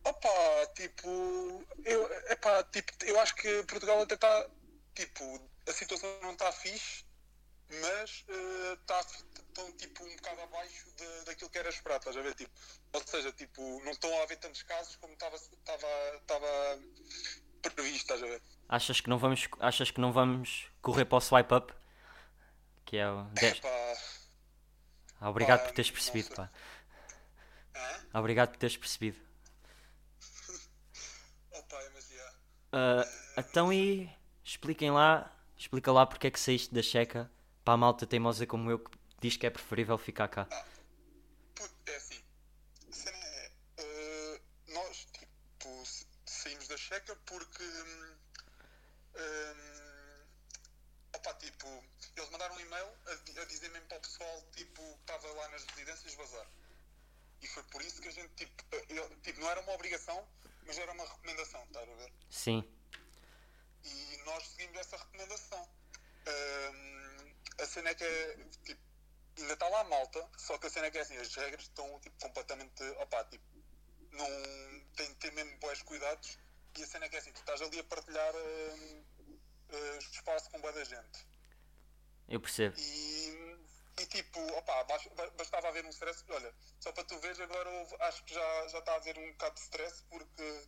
Opa, 0.05 0.67
tipo, 0.75 1.65
eu, 1.85 2.13
epá, 2.31 2.63
tipo, 2.65 2.93
eu 3.05 3.21
acho 3.21 3.35
que 3.37 3.63
Portugal 3.65 4.03
até 4.03 4.17
está, 4.17 4.51
tipo, 4.95 5.49
a 5.69 5.73
situação 5.73 6.09
não 6.23 6.33
está 6.33 6.51
fixe, 6.51 7.05
mas 7.81 8.25
está 8.81 9.01
estão 9.53 9.71
tipo 9.73 10.03
um 10.03 10.17
bocado 10.17 10.41
abaixo 10.41 10.91
de, 10.97 11.25
daquilo 11.25 11.51
que 11.51 11.59
era 11.59 11.69
esperado, 11.69 12.01
estás 12.01 12.17
a 12.17 12.23
ver? 12.23 12.35
Tipo, 12.35 12.51
ou 12.93 13.07
seja, 13.07 13.33
tipo, 13.33 13.81
não 13.85 13.93
estão 13.93 14.19
a 14.19 14.23
haver 14.23 14.39
tantos 14.39 14.63
casos 14.63 14.97
como 14.97 15.13
estava 15.13 15.39
previsto, 17.71 17.97
estás 18.13 18.23
a 18.23 18.27
ver? 18.27 18.43
Achas 18.69 19.01
que 19.01 19.09
não 19.11 19.19
vamos, 19.19 19.49
achas 19.61 19.91
que 19.91 20.01
não 20.01 20.13
vamos 20.13 20.67
correr 20.81 21.05
para 21.05 21.19
o 21.19 21.21
swipe 21.21 21.55
up? 21.55 21.73
Que 22.85 22.97
é 22.99 23.09
o 23.11 23.25
10. 23.35 23.59
Epá, 23.59 23.69
Ah, 25.21 25.31
obrigado 25.31 25.61
pá, 25.61 25.67
por 25.67 25.75
teres 25.75 25.91
percebido, 25.91 26.35
pá. 26.35 26.51
Obrigado 28.15 28.51
por 28.51 28.59
teres 28.59 28.77
percebido. 28.77 29.19
Opa, 31.53 31.79
mas 31.95 32.11
yeah. 32.11 32.37
Ah, 32.73 33.05
então 33.37 33.73
e 33.73 34.11
expliquem 34.45 34.91
lá, 34.91 35.31
explica 35.57 35.93
lá 35.93 36.07
porque 36.07 36.27
é 36.27 36.31
que 36.31 36.41
saíste 36.41 36.75
da 36.75 36.83
checa 36.83 37.31
para 37.65 37.75
a 37.75 37.77
malta 37.77 38.07
teimosa 38.07 38.47
como 38.47 38.71
eu 38.71 38.79
que 38.79 38.91
diz 39.21 39.37
que 39.37 39.47
é 39.47 39.51
preferível 39.51 39.97
ficar 39.99 40.29
cá. 40.29 40.47
Puto, 41.55 41.75
é 41.87 41.97
assim. 41.97 42.21
A 42.91 42.93
cena 42.93 43.17
é. 43.19 43.53
eh, 43.79 44.41
nós, 44.69 45.07
tipo, 45.13 45.87
sa- 45.87 46.07
saímos 46.27 46.67
da 46.69 46.77
checa 46.93 47.17
porque. 47.27 47.63
hum, 47.65 48.17
hum, 49.17 50.27
opa, 51.15 51.35
tipo, 51.35 51.67
eles 52.17 52.31
mandaram 52.31 52.55
um 52.55 52.61
e-mail 52.61 52.87
a, 53.07 53.41
a 53.41 53.45
dizer 53.47 53.71
mesmo 53.71 53.87
para 53.89 53.97
o 53.99 54.01
pessoal, 54.01 54.43
tipo, 54.55 54.83
que 54.83 55.01
estava 55.01 55.33
lá 55.33 55.49
nas 55.49 55.65
residências 55.65 56.15
vazar. 56.15 56.47
E 57.41 57.47
foi 57.47 57.63
por 57.65 57.83
isso 57.83 58.01
que 58.03 58.09
a 58.09 58.13
gente, 58.13 58.33
tipo, 58.35 58.63
eh, 58.73 58.85
ele- 58.91 59.17
tipo, 59.23 59.41
não 59.41 59.51
era 59.51 59.61
uma 59.61 59.73
obrigação, 59.73 60.29
mas 60.67 60.77
era 60.79 60.93
uma 60.93 61.05
recomendação, 61.05 61.65
estás 61.65 61.89
a 61.89 61.95
ver? 61.95 62.13
Sim, 62.31 62.65
E 63.85 64.17
nós 64.25 64.47
seguimos 64.47 64.79
essa 64.79 64.97
recomendação. 64.97 65.69
Hum, 66.29 67.35
a 67.59 67.67
cena 67.67 67.89
é 67.91 67.95
que 67.97 68.05
é, 68.05 68.37
tipo, 68.65 68.81
ainda 69.39 69.55
está 69.55 69.69
lá 69.69 69.81
a 69.81 69.85
malta, 69.85 70.31
só 70.39 70.57
que 70.57 70.69
a 70.69 70.71
cena 70.71 70.87
é 70.87 70.91
que 70.93 70.99
é 70.99 71.01
assim, 71.01 71.17
as 71.17 71.35
regras 71.35 71.63
estão 71.65 71.99
tipo, 71.99 72.17
completamente. 72.21 72.81
Opá, 73.01 73.25
tipo, 73.25 73.45
não 74.13 74.29
tem 74.95 75.09
de 75.09 75.15
ter 75.17 75.33
mesmo 75.33 75.57
bons 75.59 75.83
cuidados. 75.83 76.39
E 76.79 76.83
a 76.83 76.87
cena 76.87 77.05
é 77.05 77.09
que 77.09 77.17
é 77.17 77.19
assim, 77.19 77.33
tu 77.33 77.41
estás 77.41 77.61
ali 77.61 77.79
a 77.79 77.85
partilhar 77.85 78.35
hum, 78.35 79.05
eh, 79.71 79.99
espaço 79.99 80.51
com 80.51 80.61
boa 80.61 80.73
da 80.73 80.85
gente. 80.85 81.27
eu 82.29 82.41
percebo. 82.41 82.75
E, 82.79 83.57
e 84.01 84.07
tipo, 84.07 84.41
opá, 84.57 84.85
bas- 84.85 85.07
ba- 85.15 85.31
bastava 85.31 85.69
haver 85.69 85.85
um 85.85 85.91
stress. 85.91 86.25
Olha, 86.29 86.55
só 86.81 86.91
para 86.93 87.05
tu 87.05 87.19
veres, 87.21 87.39
agora 87.41 87.69
houve- 87.69 87.97
acho 88.01 88.25
que 88.25 88.33
já, 88.35 88.69
já 88.69 88.79
está 88.79 88.93
a 88.93 88.97
haver 88.97 89.19
um 89.19 89.31
bocado 89.33 89.55
de 89.57 89.61
stress 89.61 90.03
porque 90.09 90.67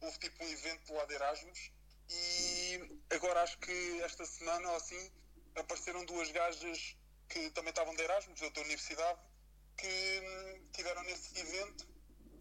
houve 0.00 0.18
tipo 0.18 0.44
um 0.44 0.48
evento 0.48 0.92
lá 0.94 1.04
de 1.06 1.14
Erasmus 1.14 1.72
e 2.08 3.00
agora 3.10 3.42
acho 3.42 3.58
que 3.58 4.00
esta 4.02 4.24
semana 4.24 4.68
ou 4.70 4.76
assim 4.76 5.12
apareceram 5.56 6.04
duas 6.04 6.30
gajas 6.30 6.96
que 7.28 7.50
também 7.50 7.70
estavam 7.70 7.94
de 7.94 8.02
Erasmus, 8.02 8.38
da 8.40 8.46
outra 8.46 8.62
universidade, 8.62 9.20
que 9.76 10.20
hum, 10.24 10.68
tiveram 10.72 11.02
nesse 11.04 11.38
evento 11.38 11.88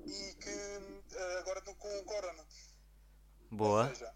e 0.06 0.34
que 0.36 0.50
hum, 0.50 1.04
agora 1.40 1.60
estão 1.60 1.74
com 1.76 2.00
o 2.00 2.04
corona. 2.06 2.46
Boa, 3.52 3.84
Ou 3.84 3.96
seja, 3.96 4.16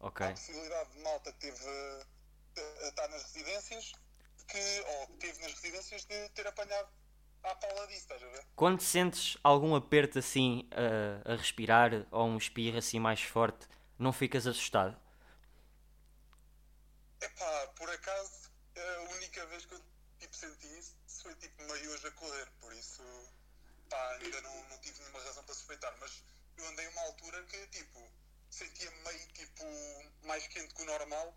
ok. 0.00 0.26
há 0.26 0.28
a 0.28 0.32
possibilidade 0.32 0.90
de 0.92 0.98
malta 1.00 1.32
que 1.32 1.38
teve 1.40 1.68
a 2.56 2.88
estar 2.88 3.08
nas 3.08 3.22
residências 3.24 3.92
que, 4.48 4.80
ou 4.86 5.06
que 5.08 5.16
teve 5.18 5.38
nas 5.42 5.52
residências 5.54 6.04
de 6.04 6.28
ter 6.30 6.46
apanhado 6.46 6.88
à 7.42 7.54
paula 7.56 7.86
disso, 7.88 8.00
estás 8.00 8.22
a 8.22 8.26
ver? 8.26 8.46
Quando 8.56 8.80
sentes 8.80 9.36
algum 9.42 9.74
aperto 9.74 10.18
assim 10.18 10.68
a, 10.70 11.32
a 11.32 11.36
respirar 11.36 12.06
ou 12.10 12.26
um 12.26 12.36
espirro 12.38 12.78
assim 12.78 12.98
mais 13.00 13.20
forte, 13.22 13.66
não 13.98 14.12
ficas 14.12 14.46
assustado? 14.46 14.96
Epá, 17.20 17.66
por 17.76 17.88
acaso, 17.90 18.50
a 18.76 19.00
única 19.14 19.46
vez 19.46 19.64
que 19.64 19.74
eu 19.74 19.80
tipo, 20.18 20.36
senti 20.36 20.66
isso 20.78 20.94
foi 21.22 21.34
tipo 21.36 21.62
meio 21.64 21.90
hoje 21.92 22.06
a 22.06 22.10
correr, 22.12 22.50
por 22.60 22.72
isso 22.74 23.02
pá, 23.88 24.18
ainda 24.20 24.40
não, 24.42 24.68
não 24.68 24.78
tive 24.78 24.98
nenhuma 25.00 25.20
razão 25.22 25.44
para 25.44 25.54
suspeitar, 25.54 25.94
mas 26.00 26.22
eu 26.56 26.66
andei 26.68 26.86
uma 26.88 27.02
altura 27.02 27.42
que 27.44 27.66
tipo 27.68 28.10
sentia 28.52 28.90
meio 28.90 29.26
tipo 29.32 29.64
mais 30.26 30.46
quente 30.46 30.74
que 30.74 30.82
o 30.82 30.84
normal 30.84 31.34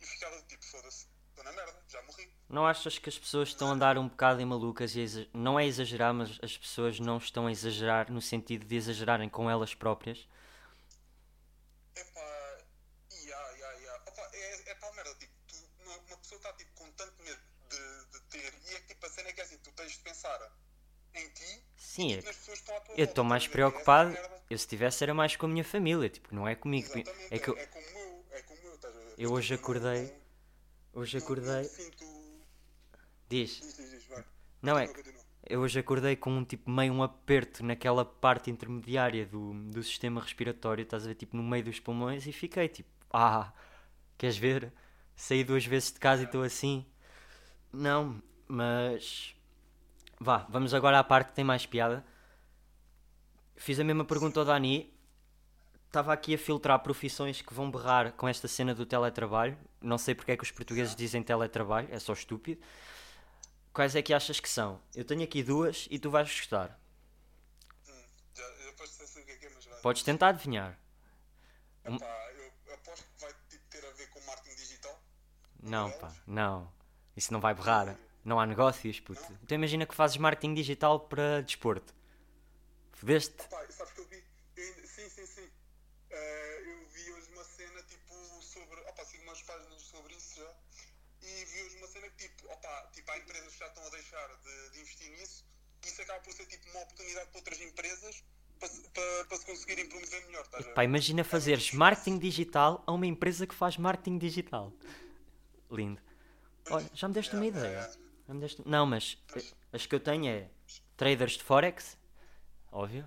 e 0.00 0.06
ficava 0.06 0.40
tipo, 0.42 0.64
foda-se, 0.64 1.06
estou 1.30 1.44
na 1.44 1.52
merda, 1.52 1.82
já 1.88 2.00
morri. 2.02 2.32
Não 2.48 2.66
achas 2.66 2.98
que 2.98 3.08
as 3.08 3.18
pessoas 3.18 3.48
estão 3.48 3.68
a 3.70 3.72
andar 3.72 3.98
um 3.98 4.08
bocado 4.08 4.40
em 4.40 4.44
malucas 4.44 4.94
e 4.94 5.02
a 5.02 5.36
não 5.36 5.58
é 5.58 5.66
exagerar, 5.66 6.14
mas 6.14 6.38
as 6.42 6.56
pessoas 6.56 7.00
não 7.00 7.18
estão 7.18 7.46
a 7.46 7.52
exagerar 7.52 8.10
no 8.10 8.22
sentido 8.22 8.64
de 8.64 8.76
exagerarem 8.76 9.28
com 9.28 9.50
elas 9.50 9.74
próprias? 9.74 10.28
Epá, 11.96 12.20
é, 14.32 14.70
é 14.70 14.74
tal 14.76 14.92
merda, 14.94 15.14
tipo, 15.16 15.32
tu, 15.48 15.56
uma, 15.80 15.96
uma 15.96 16.16
pessoa 16.18 16.38
está 16.38 16.52
tipo, 16.52 16.72
com 16.74 16.90
tanto 16.92 17.22
medo 17.22 17.40
de, 17.68 18.04
de 18.12 18.20
ter, 18.30 18.54
e 18.66 18.74
é 18.74 18.80
que 18.80 18.88
tipo, 18.88 19.06
a 19.06 19.10
cena 19.10 19.28
é 19.28 19.32
que 19.32 19.40
é 19.40 19.44
assim, 19.44 19.58
tu 19.58 19.72
tens 19.72 19.92
de 19.92 19.98
pensar 19.98 20.52
em 21.14 21.28
ti 21.30 21.64
Sim, 21.76 22.08
e 22.10 22.12
é- 22.12 22.16
tipo, 22.16 22.26
nas 22.28 22.36
pessoas 22.36 22.58
que 22.58 22.62
estão 22.62 22.76
à 22.76 22.80
tua 22.80 22.94
eu 22.96 23.04
estou 23.04 23.24
mais 23.24 23.42
a 23.42 23.46
ver? 23.46 23.52
preocupado. 23.52 24.10
Merda- 24.10 24.33
Eu 24.54 24.58
se 24.58 24.68
tivesse 24.68 25.02
era 25.02 25.12
mais 25.12 25.34
com 25.34 25.46
a 25.46 25.48
minha 25.48 25.64
família, 25.64 26.08
tipo, 26.08 26.32
não 26.34 26.46
é 26.46 26.54
comigo. 26.54 26.86
Exatamente, 26.86 27.34
É 27.34 27.38
que 27.40 27.48
eu, 27.50 27.56
é 27.58 27.66
como 27.66 27.84
eu, 27.98 28.24
é 28.30 28.42
como 28.42 28.58
eu, 28.64 28.74
estás 28.74 28.94
a 28.96 28.98
ver? 29.00 29.14
Eu 29.18 29.32
hoje 29.32 29.54
acordei- 29.54 30.02
não- 30.94 31.00
hoje 31.02 31.18
acordei. 31.18 31.62
Não 31.62 31.64
sinto... 31.64 32.04
Diz. 33.28 33.60
Diz, 33.60 33.76
diz, 33.76 33.90
diz, 33.90 34.06
vai. 34.06 34.24
Não 34.62 34.78
é. 34.78 34.86
Continua. 34.86 35.14
Eu 35.46 35.60
hoje 35.60 35.78
acordei 35.80 36.14
com 36.14 36.30
um 36.30 36.44
tipo 36.44 36.70
meio 36.70 36.92
um 36.92 37.02
aperto 37.02 37.64
naquela 37.64 38.04
parte 38.04 38.48
intermediária 38.50 39.26
do, 39.26 39.52
do 39.70 39.82
sistema 39.82 40.20
respiratório, 40.20 40.82
estás 40.82 41.02
a 41.04 41.08
ver, 41.08 41.16
tipo 41.16 41.36
no 41.36 41.42
meio 41.42 41.64
dos 41.64 41.80
pulmões 41.80 42.26
e 42.26 42.32
fiquei 42.32 42.68
tipo, 42.68 42.88
ah, 43.12 43.52
queres 44.16 44.38
ver? 44.38 44.72
Saí 45.16 45.42
duas 45.44 45.66
vezes 45.66 45.92
de 45.92 45.98
casa 45.98 46.22
e 46.22 46.26
estou 46.26 46.42
assim. 46.44 46.86
Não, 47.72 48.22
mas 48.48 49.34
vá, 50.20 50.46
vamos 50.48 50.72
agora 50.74 50.98
à 50.98 51.04
parte 51.04 51.28
que 51.30 51.34
tem 51.34 51.44
mais 51.44 51.66
piada. 51.66 52.04
Fiz 53.56 53.78
a 53.78 53.84
mesma 53.84 54.04
pergunta 54.04 54.40
ao 54.40 54.46
Dani. 54.46 54.92
Estava 55.86 56.12
aqui 56.12 56.34
a 56.34 56.38
filtrar 56.38 56.78
profissões 56.80 57.40
que 57.40 57.54
vão 57.54 57.70
berrar 57.70 58.12
com 58.12 58.26
esta 58.26 58.48
cena 58.48 58.74
do 58.74 58.84
teletrabalho. 58.84 59.56
Não 59.80 59.96
sei 59.96 60.14
porque 60.14 60.32
é 60.32 60.36
que 60.36 60.42
os 60.42 60.50
portugueses 60.50 60.96
dizem 60.96 61.22
teletrabalho, 61.22 61.88
é 61.90 61.98
só 61.98 62.12
estúpido. 62.12 62.60
Quais 63.72 63.94
é 63.94 64.02
que 64.02 64.12
achas 64.12 64.40
que 64.40 64.48
são? 64.48 64.80
Eu 64.94 65.04
tenho 65.04 65.22
aqui 65.22 65.42
duas 65.42 65.86
e 65.90 65.98
tu 65.98 66.10
vais 66.10 66.28
gostar. 66.28 66.78
Hum, 67.88 67.92
já, 68.34 68.42
eu 68.42 68.70
depois 68.70 68.90
sei 68.90 69.22
o 69.22 69.26
que 69.26 69.32
é 69.32 69.36
que 69.36 69.46
é, 69.46 69.50
mas 69.54 69.64
vai. 69.64 69.80
Podes 69.80 70.02
tentar 70.02 70.28
adivinhar. 70.28 70.78
Epá, 71.84 72.30
eu 72.38 72.74
aposto 72.74 73.04
que 73.04 73.20
vai 73.20 73.32
tipo, 73.48 73.64
ter 73.70 73.84
a 73.84 73.90
ver 73.92 74.08
com 74.10 74.20
marketing 74.26 74.56
digital. 74.56 75.00
Não, 75.62 75.90
pá, 75.92 76.12
não. 76.26 76.72
Isso 77.16 77.32
não 77.32 77.40
vai 77.40 77.54
berrar. 77.54 77.96
Não 78.24 78.40
há 78.40 78.46
negócios, 78.46 78.98
puto. 79.00 79.22
Então 79.42 79.54
imagina 79.54 79.86
que 79.86 79.94
fazes 79.94 80.16
marketing 80.16 80.54
digital 80.54 80.98
para 81.00 81.40
desporto. 81.42 81.94
Pá, 83.50 83.66
sabes 83.70 83.92
que 83.92 84.00
eu 84.00 84.06
vi? 84.06 84.22
eu 84.56 84.64
ainda- 84.64 84.86
sim, 84.86 85.08
sim, 85.08 85.26
sim. 85.26 85.50
Eh, 86.10 86.62
eu 86.66 86.88
vi 86.90 87.10
hoje 87.12 87.28
uma 87.32 87.44
cena 87.44 87.82
tipo 87.84 88.14
sobre. 88.42 88.80
Opa, 88.82 89.04
sigo 89.04 89.22
umas 89.24 89.42
páginas 89.42 89.82
sobre 89.82 90.14
isso 90.14 90.36
já. 90.36 90.54
E 91.22 91.44
vi 91.46 91.62
hoje 91.62 91.76
uma 91.78 91.86
cena 91.88 92.08
que 92.10 92.28
tipo, 92.28 92.48
opa, 92.52 92.90
tipo, 92.92 93.10
há 93.10 93.18
empresas 93.18 93.52
que 93.52 93.58
já 93.58 93.66
estão 93.66 93.84
a 93.86 93.90
deixar 93.90 94.28
de, 94.36 94.70
de 94.70 94.80
investir 94.80 95.10
nisso. 95.10 95.44
E 95.84 95.88
isso 95.88 96.02
acaba 96.02 96.20
por 96.20 96.32
ser 96.32 96.46
tipo 96.46 96.68
uma 96.70 96.80
oportunidade 96.82 97.28
para 97.30 97.38
outras 97.38 97.60
empresas 97.60 98.24
para, 98.60 98.68
se- 98.68 98.88
para, 98.90 99.24
para 99.26 99.36
se 99.38 99.46
conseguirem 99.46 99.88
promover 99.88 100.26
melhor. 100.26 100.44
Estás 100.44 100.64
a 100.64 100.68
ver? 100.68 100.74
Pá, 100.74 100.84
imagina 100.84 101.24
fazeres 101.24 101.72
marketing 101.72 102.18
digital 102.18 102.82
a 102.86 102.92
uma 102.92 103.06
empresa 103.06 103.46
que 103.46 103.54
faz 103.54 103.76
marketing 103.76 104.18
digital. 104.18 104.72
Lindo. 105.70 106.00
Olha, 106.70 106.88
já 106.94 107.08
me 107.08 107.14
deste 107.14 107.34
uma 107.34 107.46
ideia. 107.46 107.90
Já 108.26 108.34
me 108.34 108.40
deste- 108.40 108.62
Não, 108.66 108.86
mas 108.86 109.18
eh, 109.34 109.42
as 109.72 109.84
que 109.86 109.94
eu 109.94 110.00
tenho 110.00 110.26
é 110.28 110.48
traders 110.96 111.32
de 111.32 111.42
Forex, 111.42 111.96
óbvio, 112.74 113.06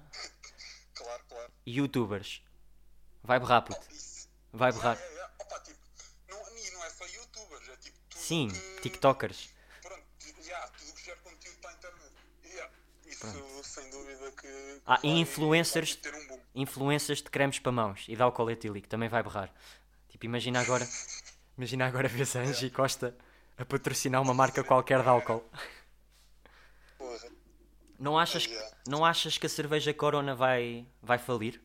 Claro, 0.96 1.24
claro. 1.30 1.52
youtubers. 1.66 2.42
Vai 3.24 3.40
berrar, 3.40 3.62
puto. 3.62 3.80
Isso. 3.92 4.28
Vai 4.52 4.72
berrar. 4.72 4.98
É, 4.98 5.02
é, 5.02 5.18
é. 5.20 5.30
Opa, 5.40 5.60
tipo, 5.60 5.80
não, 6.30 6.40
não 6.40 6.84
é 6.86 6.90
só 6.90 7.06
youtubers, 7.06 7.70
é 7.70 7.76
tipo 7.78 7.98
tudo 8.10 8.20
Sim, 8.22 8.48
que... 8.50 8.82
tiktokers. 8.82 9.50
Pronto, 9.82 10.04
já, 10.44 10.68
tudo 10.70 10.94
que 10.94 11.04
gera 11.06 11.18
conteúdo 11.18 11.58
para 11.60 11.70
a 11.70 11.74
internet. 11.74 12.14
Yeah, 12.46 12.74
isso 13.06 13.64
sem 13.64 13.90
dúvida 13.92 14.32
que. 14.32 14.82
Ah, 14.86 14.96
vai- 14.96 15.00
e 15.04 15.20
influencers. 15.20 16.00
um 16.06 16.28
boom. 16.28 16.40
influências 16.56 17.18
de 17.20 17.30
cremes 17.30 17.60
para 17.60 17.72
mãos 17.72 18.06
e 18.08 18.16
dá 18.16 18.26
o 18.26 18.32
coletílico, 18.32 18.88
também 18.88 19.10
vai 19.10 19.22
berrar. 19.22 19.54
Tipo, 20.10 20.26
imagina 20.26 20.62
agora, 20.62 20.88
imagina 21.58 21.86
agora 21.86 22.08
vês 22.08 22.36
a 22.36 22.40
Angie 22.40 22.72
Costa 22.72 23.16
a 23.58 23.66
patrocinar 23.66 24.22
uma 24.22 24.34
marca 24.34 24.64
qualquer 24.64 25.02
de 25.04 25.10
álcool. 25.10 25.44
Não 28.00 28.18
achas, 28.18 28.46
que- 28.46 28.72
não 28.88 29.04
achas 29.04 29.38
que 29.38 29.46
a 29.46 29.50
cerveja 29.50 29.94
Corona 29.94 30.36
vai, 30.36 30.88
vai 31.02 31.18
falir? 31.18 31.62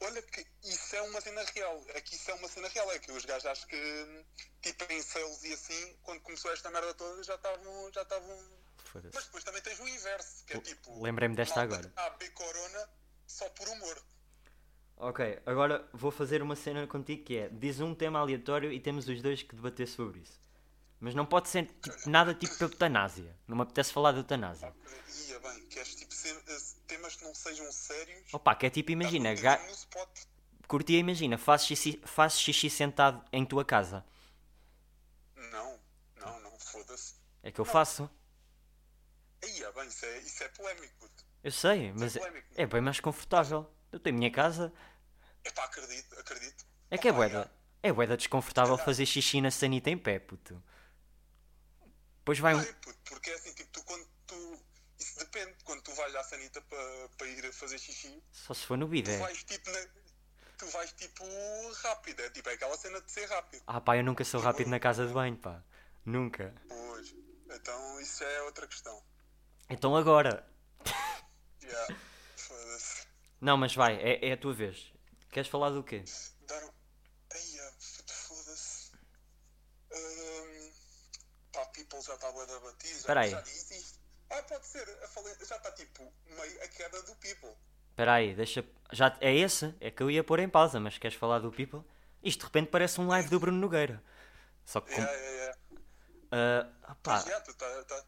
Olha 0.00 0.22
que 0.22 0.46
isso 0.62 0.94
é 0.96 1.02
uma 1.02 1.20
cena 1.20 1.42
real. 1.54 1.82
É 1.88 2.00
que 2.00 2.14
isso 2.14 2.30
é 2.30 2.34
uma 2.34 2.48
cena 2.48 2.68
real. 2.68 2.90
É 2.92 2.98
que 2.98 3.10
os 3.10 3.24
gajos 3.24 3.46
acho 3.46 3.66
que, 3.66 4.24
tipo, 4.62 4.84
em 4.92 5.02
sales 5.02 5.42
e 5.44 5.52
assim, 5.52 5.96
quando 6.02 6.20
começou 6.20 6.52
esta 6.52 6.70
merda 6.70 6.94
toda, 6.94 7.22
já 7.22 7.34
estavam. 7.34 7.92
Já 7.92 8.02
estavam. 8.02 8.38
Mas 9.12 9.24
depois 9.24 9.44
também 9.44 9.60
tens 9.62 9.78
o 9.80 9.88
inverso, 9.88 10.44
que 10.44 10.56
é 10.56 10.60
tipo. 10.60 11.02
Lembrei-me 11.02 11.34
desta 11.34 11.62
agora. 11.62 11.92
a 11.96 12.10
beber 12.10 12.30
corona 12.32 12.88
só 13.26 13.48
por 13.50 13.68
humor. 13.68 14.00
Ok, 14.96 15.40
agora 15.46 15.88
vou 15.92 16.10
fazer 16.10 16.42
uma 16.42 16.56
cena 16.56 16.86
contigo 16.86 17.24
que 17.24 17.36
é, 17.36 17.48
diz 17.48 17.78
um 17.80 17.94
tema 17.94 18.18
aleatório 18.18 18.72
e 18.72 18.80
temos 18.80 19.06
os 19.08 19.20
dois 19.22 19.42
que 19.42 19.54
debater 19.54 19.86
sobre 19.86 20.20
isso. 20.20 20.40
Mas 21.00 21.14
não 21.14 21.24
pode 21.24 21.48
ser 21.48 21.66
tipo, 21.80 22.10
nada 22.10 22.34
tipo 22.34 22.54
eutanásia. 22.62 23.36
Não 23.46 23.56
me 23.56 23.62
apetece 23.62 23.92
falar 23.92 24.12
de 24.12 24.18
eutanásia. 24.18 24.74
Ia 25.28 25.38
bem, 25.38 25.66
queres 25.66 25.94
tipo 25.94 26.12
ser, 26.12 26.34
eh, 26.34 26.58
temas 26.88 27.14
que 27.14 27.24
não 27.24 27.34
sejam 27.34 27.70
sérios. 27.70 28.34
Opa, 28.34 28.54
que 28.54 28.66
é 28.66 28.70
tipo, 28.70 28.90
imagina, 28.90 29.32
ga... 29.34 29.60
curtia, 30.66 30.98
imagina, 30.98 31.38
fazes 31.38 31.66
xixi, 31.68 32.02
fazes 32.04 32.40
xixi 32.40 32.68
sentado 32.68 33.24
em 33.32 33.44
tua 33.44 33.64
casa. 33.64 34.04
Não, 35.36 35.78
não, 36.16 36.40
não, 36.40 36.58
foda-se. 36.58 37.14
É 37.42 37.52
que 37.52 37.60
eu 37.60 37.64
faço. 37.64 38.10
Ia 39.44 39.70
bem, 39.70 39.86
isso 39.86 40.04
é, 40.04 40.18
isso 40.18 40.42
é 40.42 40.48
polémico, 40.48 40.94
puto. 40.98 41.24
Eu 41.44 41.52
sei, 41.52 41.92
mas 41.92 42.16
é, 42.16 42.18
polémico. 42.18 42.48
é 42.56 42.66
bem 42.66 42.80
mais 42.80 42.98
confortável. 42.98 43.70
Eu 43.92 44.00
tenho 44.00 44.16
a 44.16 44.18
minha 44.18 44.32
casa. 44.32 44.72
Epá, 45.44 45.64
acredito, 45.64 46.18
acredito. 46.18 46.66
É 46.90 46.98
que 46.98 47.06
é 47.06 47.12
boeda. 47.12 47.50
É 47.80 47.92
boeda 47.92 48.16
desconfortável 48.16 48.76
fazer 48.76 49.06
xixi 49.06 49.40
na 49.40 49.52
sanita 49.52 49.88
em 49.88 49.96
pé, 49.96 50.18
puto. 50.18 50.60
Depois 52.28 52.40
vai 52.40 52.54
um. 52.54 52.58
Ai, 52.58 52.74
puto, 52.74 52.98
porque 53.06 53.30
é 53.30 53.34
assim, 53.36 53.54
tipo, 53.54 53.70
tu 53.72 53.82
quando 53.84 54.06
tu. 54.26 54.62
Isso 55.00 55.18
depende, 55.18 55.54
quando 55.64 55.80
tu 55.80 55.94
vais 55.94 56.14
à 56.14 56.22
sanita 56.22 56.60
para 56.60 57.08
pa 57.16 57.24
ir 57.24 57.46
a 57.46 57.52
fazer 57.54 57.78
xixi, 57.78 58.22
Só 58.30 58.52
se 58.52 58.66
for 58.66 58.76
no 58.76 58.84
tu 58.84 58.90
bidé. 58.90 59.16
vais 59.16 59.42
tipo 59.44 59.70
na. 59.70 59.78
Tu 60.58 60.66
vais 60.66 60.92
tipo 60.92 61.24
rápido, 61.84 62.20
é 62.20 62.28
tipo 62.28 62.50
é 62.50 62.52
aquela 62.52 62.76
cena 62.76 63.00
de 63.00 63.10
ser 63.10 63.24
rápido. 63.30 63.62
Ah 63.66 63.80
pá, 63.80 63.96
eu 63.96 64.04
nunca 64.04 64.24
sou 64.24 64.42
rápido 64.42 64.68
na 64.68 64.78
casa 64.78 65.06
de 65.06 65.14
banho, 65.14 65.38
pá. 65.38 65.64
Nunca. 66.04 66.54
Pois. 66.68 67.14
Então 67.50 68.00
isso 68.00 68.22
é 68.22 68.42
outra 68.42 68.66
questão. 68.66 69.02
Então 69.70 69.96
agora. 69.96 70.46
Yeah. 71.62 71.96
Foda-se. 72.36 73.06
Não, 73.40 73.56
mas 73.56 73.74
vai, 73.74 73.96
é, 74.02 74.28
é 74.28 74.32
a 74.32 74.36
tua 74.36 74.52
vez. 74.52 74.92
Queres 75.30 75.48
falar 75.48 75.70
do 75.70 75.82
quê? 75.82 76.04
Dar 76.46 76.62
um. 76.62 76.72
Ai, 77.32 77.58
ah, 77.60 77.72
puto, 77.96 78.12
foda-se. 78.12 78.92
Ahm, 79.92 80.72
Pá, 81.52 81.64
People 81.78 82.02
já 82.02 82.14
está 82.14 82.32
bué 82.32 82.46
da 82.46 82.58
batida. 82.60 82.92
Espera 82.98 83.20
aí. 83.20 83.30
Já 83.30 83.40
isto. 83.42 83.98
Ah, 84.30 84.42
pode 84.42 84.66
ser. 84.66 84.88
a 85.02 85.08
falen- 85.08 85.34
Já 85.46 85.56
está 85.56 85.72
tipo 85.72 86.12
meio 86.26 86.62
a 86.62 86.68
queda 86.68 87.02
do 87.02 87.14
People. 87.16 87.54
Espera 87.90 88.14
aí, 88.14 88.34
deixa. 88.34 88.64
Já 88.92 89.16
é 89.20 89.34
esse? 89.34 89.74
É 89.80 89.90
que 89.90 90.02
eu 90.02 90.10
ia 90.10 90.22
pôr 90.24 90.38
em 90.40 90.48
pausa, 90.48 90.78
mas 90.80 90.98
queres 90.98 91.16
falar 91.16 91.38
do 91.38 91.50
People? 91.50 91.82
Isto 92.22 92.40
de 92.40 92.44
repente 92.46 92.68
parece 92.70 93.00
um 93.00 93.06
live 93.08 93.28
do 93.28 93.38
Bruno 93.40 93.58
Nogueira. 93.58 94.02
Só 94.64 94.80
que 94.80 94.94
com. 94.94 95.00
Yeah, 95.00 95.18
yeah, 95.18 95.56
yeah. 96.32 96.70
Ah, 96.82 96.94
pá, 97.02 97.12
Mas 97.24 97.42
tu 97.44 97.54
tá, 97.54 97.84
tá. 97.84 98.04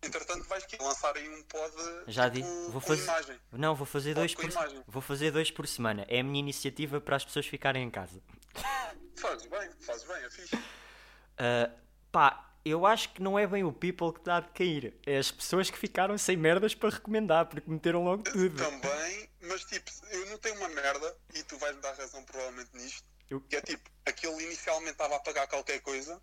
Entretanto, 0.00 0.44
vais 0.44 0.64
lançar 0.80 1.16
aí 1.16 1.28
um 1.28 1.42
pod. 1.42 1.74
já 2.06 2.30
tipo, 2.30 2.46
di. 2.46 2.70
Vou 2.70 2.80
fazer. 2.80 3.02
imagem. 3.02 3.40
Não, 3.52 3.74
vou 3.74 3.86
fazer 3.86 4.14
dois 4.14 4.34
com 4.34 4.42
por. 4.42 4.50
imagem. 4.50 4.84
Vou 4.86 5.02
fazer 5.02 5.30
dois 5.32 5.50
por 5.50 5.66
semana. 5.66 6.06
É 6.08 6.20
a 6.20 6.22
minha 6.22 6.38
iniciativa 6.38 7.00
para 7.00 7.16
as 7.16 7.24
pessoas 7.24 7.46
ficarem 7.46 7.82
em 7.84 7.90
casa. 7.90 8.22
Fazes 9.16 9.46
bem, 9.46 9.70
fazes 9.80 10.04
bem, 10.06 10.16
é 10.24 10.30
fixe. 10.30 10.54
Uh, 10.56 11.72
pá, 12.12 12.48
eu 12.70 12.84
acho 12.86 13.10
que 13.12 13.22
não 13.22 13.38
é 13.38 13.46
bem 13.46 13.64
o 13.64 13.72
people 13.72 14.12
que 14.12 14.18
está 14.20 14.38
a 14.38 14.42
cair. 14.42 14.94
É 15.06 15.18
as 15.18 15.30
pessoas 15.30 15.70
que 15.70 15.78
ficaram 15.78 16.16
sem 16.18 16.36
merdas 16.36 16.74
para 16.74 16.90
recomendar, 16.90 17.46
porque 17.46 17.70
meteram 17.70 18.04
logo 18.04 18.22
tudo. 18.24 18.56
Também, 18.56 19.28
mas 19.42 19.64
tipo, 19.64 19.90
eu 20.10 20.26
não 20.26 20.38
tenho 20.38 20.56
uma 20.56 20.68
merda, 20.68 21.16
e 21.34 21.42
tu 21.42 21.56
vais-me 21.58 21.80
dar 21.82 21.94
razão 21.94 22.24
provavelmente 22.24 22.70
nisto, 22.74 23.04
Eu- 23.30 23.40
que 23.40 23.56
é 23.56 23.60
tipo, 23.60 23.88
aquele 24.06 24.42
inicialmente 24.44 24.92
estava 24.92 25.16
a 25.16 25.20
pagar 25.20 25.46
qualquer 25.46 25.80
coisa, 25.80 26.20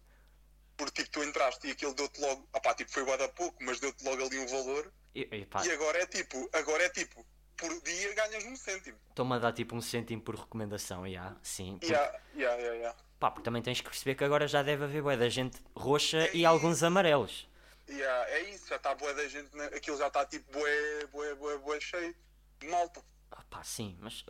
porque 0.78 1.04
tipo, 1.04 1.20
tu 1.20 1.24
entraste 1.24 1.68
e 1.68 1.72
aquilo 1.72 1.94
deu-te 1.94 2.20
logo, 2.20 2.48
ah 2.54 2.60
pá, 2.60 2.74
tipo, 2.74 2.92
foi 2.92 3.04
bué 3.06 3.18
da 3.18 3.28
pouco, 3.30 3.58
mas 3.64 3.80
deu-te 3.80 4.04
logo 4.04 4.24
ali 4.24 4.38
um 4.40 4.48
valor, 4.48 4.92
E, 5.14 5.22
e 5.22 5.48
e 5.68 5.72
agora 5.72 5.98
é 6.02 6.06
tipo, 6.06 6.50
agora 6.54 6.84
é 6.84 6.90
tipo, 6.90 7.26
por 7.58 7.70
dia 7.84 8.14
ganhas 8.14 8.44
um 8.44 8.56
cêntimo. 8.58 8.98
estou-me 9.10 9.36
a 9.36 9.40
dar 9.40 9.54
tipo 9.54 9.74
um 9.76 9.82
cêntimo 9.82 10.22
por 10.22 10.36
recomendação, 10.36 11.10
já, 11.10 11.36
sim. 11.42 11.78
Porque, 11.80 11.94
Yeah, 11.94 12.20
yeah, 12.36 12.58
yeah, 12.62 12.76
yeah. 12.78 13.05
Pá, 13.20 13.32
porque 13.32 13.44
também 13.46 13.62
tens 13.62 13.82
que 13.82 13.90
perceber 13.90 14.16
que 14.16 14.24
agora 14.24 14.48
já 14.48 14.64
deve 14.64 14.84
haver 14.86 15.02
bué 15.02 15.18
da 15.18 15.30
gente 15.30 15.58
roxa 15.76 16.30
É 16.32 16.32
e 16.34 16.46
isso. 16.46 16.48
alguns 16.48 16.84
amarelos. 16.84 17.48
Yeah, 17.88 18.30
é 18.32 18.42
isso, 18.50 18.68
já 18.68 18.78
está 18.78 18.96
bué 18.96 19.14
da 19.14 19.28
gente, 19.28 19.50
aquilo 19.76 19.98
já 19.98 20.08
está 20.08 20.26
tipo 20.26 20.52
bué, 20.52 21.06
bué, 21.08 21.36
bué, 21.36 21.58
bué 21.60 21.80
cheio 21.80 22.16
de 22.60 22.68
malta. 22.68 23.04
Ah, 23.32 23.44
pá, 23.50 23.64
sim, 23.64 23.98
mas 24.02 24.26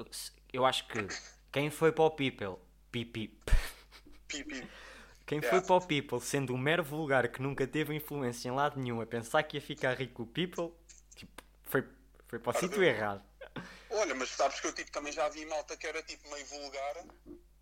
eu 0.51 0.65
acho 0.65 0.87
que 0.87 1.07
quem 1.51 1.69
foi 1.69 1.91
para 1.91 2.03
o 2.03 2.11
people, 2.11 2.57
pipi, 2.91 3.39
Pipi. 4.27 4.67
quem 5.25 5.39
Yeah. 5.39 5.49
foi 5.49 5.61
para 5.61 5.75
o 5.75 5.87
people 5.87 6.19
sendo 6.19 6.53
um 6.53 6.57
mero 6.57 6.83
vulgar 6.83 7.27
que 7.29 7.41
nunca 7.41 7.65
teve 7.67 7.93
influência 7.95 8.49
em 8.49 8.51
lado 8.51 8.79
nenhum 8.79 9.01
a 9.01 9.05
pensar 9.05 9.43
que 9.43 9.57
ia 9.57 9.61
ficar 9.61 9.93
rico 9.97 10.23
o 10.23 10.27
people, 10.27 10.71
tipo, 11.15 11.41
foi, 11.63 11.83
foi 12.27 12.39
para 12.39 12.57
o 12.57 12.59
sítio 12.59 12.83
errado. 12.83 13.23
Olha, 13.89 14.13
mas 14.15 14.29
sabes 14.29 14.59
que 14.59 14.67
eu 14.67 14.73
tipo, 14.73 14.91
também 14.91 15.13
já 15.13 15.29
vi 15.29 15.45
malta 15.45 15.77
que 15.77 15.87
era 15.87 16.01
tipo 16.03 16.29
meio 16.29 16.45
vulgar 16.47 17.05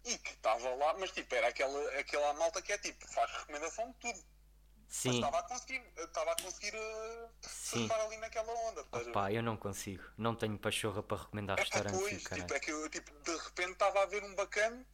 e 0.05 0.17
que 0.17 0.31
estava 0.31 0.75
lá, 0.75 0.93
mas 0.99 1.11
tipo, 1.11 1.33
era 1.35 1.47
aquela, 1.47 1.99
aquela 1.99 2.33
malta 2.33 2.61
que 2.61 2.71
é 2.73 2.77
tipo, 2.77 3.07
faz 3.07 3.31
recomendação 3.31 3.87
de 3.91 3.93
tudo. 3.99 4.19
Mas 4.87 4.97
Sim. 5.01 5.15
estava 5.15 5.39
a 5.39 5.43
conseguir, 5.43 5.81
estava 5.97 6.31
a 6.31 6.35
conseguir 6.35 6.73
Sim. 7.41 7.79
surfar 7.87 7.99
ali 8.01 8.17
naquela 8.17 8.53
onda. 8.69 8.81
estás 8.81 9.01
a 9.03 9.05
ver? 9.05 9.11
Pá, 9.11 9.31
eu 9.31 9.41
não 9.41 9.57
consigo. 9.57 10.03
Não 10.17 10.35
tenho 10.35 10.57
pachorra 10.57 11.01
para 11.01 11.17
recomendar 11.17 11.57
É 11.57 11.61
restaurantes 11.63 11.99
depois, 11.99 12.23
caralho. 12.27 12.41
tipo, 12.47 12.53
é 12.53 12.59
que 12.59 12.71
eu, 12.71 12.89
tipo, 12.89 13.11
de 13.23 13.35
repente 13.37 13.71
estava 13.71 14.03
a 14.03 14.05
ver 14.05 14.23
um 14.23 14.35
bacana, 14.35 14.85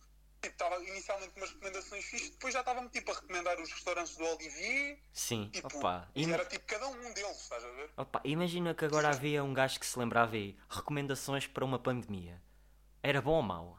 tipo, 0.41 0.53
estava 0.53 0.81
inicialmente 0.85 1.33
umas 1.35 1.49
recomendações 1.49 2.05
fixas, 2.05 2.29
depois 2.29 2.53
já 2.53 2.61
estava-me 2.61 2.87
tipo 2.89 3.11
a 3.11 3.15
recomendar 3.15 3.59
os 3.59 3.69
restaurantes 3.73 4.15
do 4.15 4.23
Olivier, 4.23 4.99
Sim, 5.11 5.49
tipo, 5.49 5.67
opa. 5.77 6.07
e 6.15 6.31
era 6.31 6.45
tipo 6.45 6.65
cada 6.65 6.87
um 6.87 7.13
deles, 7.13 7.37
estás 7.41 7.65
a 7.65 7.69
ver? 7.71 7.91
opa, 7.97 8.21
Imagina 8.23 8.73
que 8.73 8.85
agora 8.85 9.09
havia 9.09 9.43
um 9.43 9.53
gajo 9.53 9.79
que 9.81 9.85
se 9.85 9.99
lembrava 9.99 10.35
aí. 10.35 10.57
Recomendações 10.69 11.45
para 11.45 11.65
uma 11.65 11.77
pandemia. 11.79 12.41
Era 13.03 13.21
bom 13.21 13.33
ou 13.35 13.41
mau? 13.43 13.78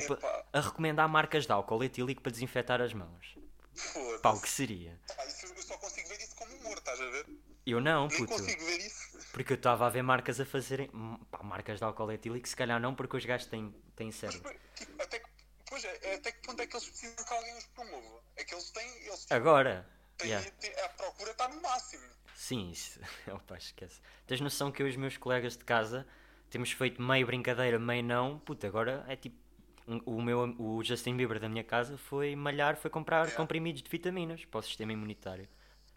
Tipo, 0.00 0.12
Epá. 0.12 0.44
a 0.52 0.60
recomendar 0.60 1.08
marcas 1.08 1.46
de 1.46 1.52
álcool 1.52 1.82
etílico 1.82 2.20
para 2.20 2.30
desinfetar 2.32 2.82
as 2.82 2.92
mãos. 2.92 3.34
Foda-se. 3.74 4.18
Pá, 4.22 4.30
o 4.30 4.40
que 4.42 4.48
seria? 4.48 5.00
Pá, 5.16 5.24
isso 5.24 5.46
eu 5.46 5.62
só 5.62 5.76
consigo 5.78 6.06
ver 6.08 6.18
isso 6.18 6.36
como 6.36 6.54
humor, 6.56 6.76
estás 6.76 7.00
a 7.00 7.06
ver? 7.10 7.26
Eu 7.64 7.80
não, 7.80 8.06
Nem 8.08 8.18
puto. 8.18 8.32
consigo 8.32 8.64
ver 8.64 8.78
isso. 8.78 9.16
Porque 9.32 9.52
eu 9.52 9.56
estava 9.56 9.86
a 9.86 9.90
ver 9.90 10.02
marcas 10.02 10.38
a 10.38 10.44
fazerem. 10.44 10.90
hum, 10.92 11.16
Pá, 11.30 11.42
marcas 11.42 11.78
de 11.78 11.84
álcool 11.84 12.12
etílico, 12.12 12.46
se 12.46 12.54
calhar 12.54 12.78
não, 12.78 12.94
porque 12.94 13.16
os 13.16 13.24
gajos 13.24 13.46
têm, 13.48 13.74
têm 13.96 14.12
cérebro. 14.12 14.54
tipo, 14.74 15.02
até 15.02 15.18
que, 15.18 15.26
pois 15.68 15.82
é, 15.82 16.14
até 16.14 16.30
que 16.32 16.46
ponto 16.46 16.60
é 16.60 16.66
que 16.66 16.76
eles 16.76 16.88
precisam 16.90 17.24
que 17.24 17.32
alguém 17.32 17.56
os 17.56 17.64
promova? 17.68 18.22
É 18.36 18.44
que 18.44 18.54
eles 18.54 18.70
têm, 18.70 18.88
eles 19.06 19.24
têm, 19.24 19.36
Agora, 19.36 19.88
têm- 20.18 20.28
yeah. 20.28 20.50
têm- 20.60 20.78
a 20.84 20.88
procura 20.90 21.30
está 21.30 21.48
no 21.48 21.60
máximo. 21.62 22.04
Sim, 22.34 22.70
isso. 22.70 23.00
Opa, 23.32 23.56
esquece. 23.56 23.98
Tens 24.26 24.42
noção 24.42 24.70
que 24.70 24.82
eu 24.82 24.86
e 24.86 24.90
os 24.90 24.96
meus 24.96 25.16
colegas 25.16 25.56
de 25.56 25.64
casa 25.64 26.06
temos 26.50 26.70
feito 26.70 27.00
meio 27.02 27.26
brincadeira, 27.26 27.78
meio 27.78 28.04
não. 28.04 28.38
Puta, 28.40 28.66
agora 28.66 29.04
é 29.08 29.16
tipo. 29.16 29.45
Um- 29.86 30.02
O, 30.06 30.22
meu, 30.22 30.40
o 30.58 30.82
Justin 30.84 31.16
Bieber 31.16 31.38
da 31.40 31.48
minha 31.48 31.64
casa 31.64 31.96
foi 31.96 32.34
malhar, 32.36 32.76
foi 32.76 32.90
comprar 32.90 33.30
comprimidos 33.34 33.82
de 33.82 33.90
vitaminas 33.90 34.44
para 34.44 34.60
o 34.60 34.62
sistema 34.62 34.92
imunitário. 34.92 35.48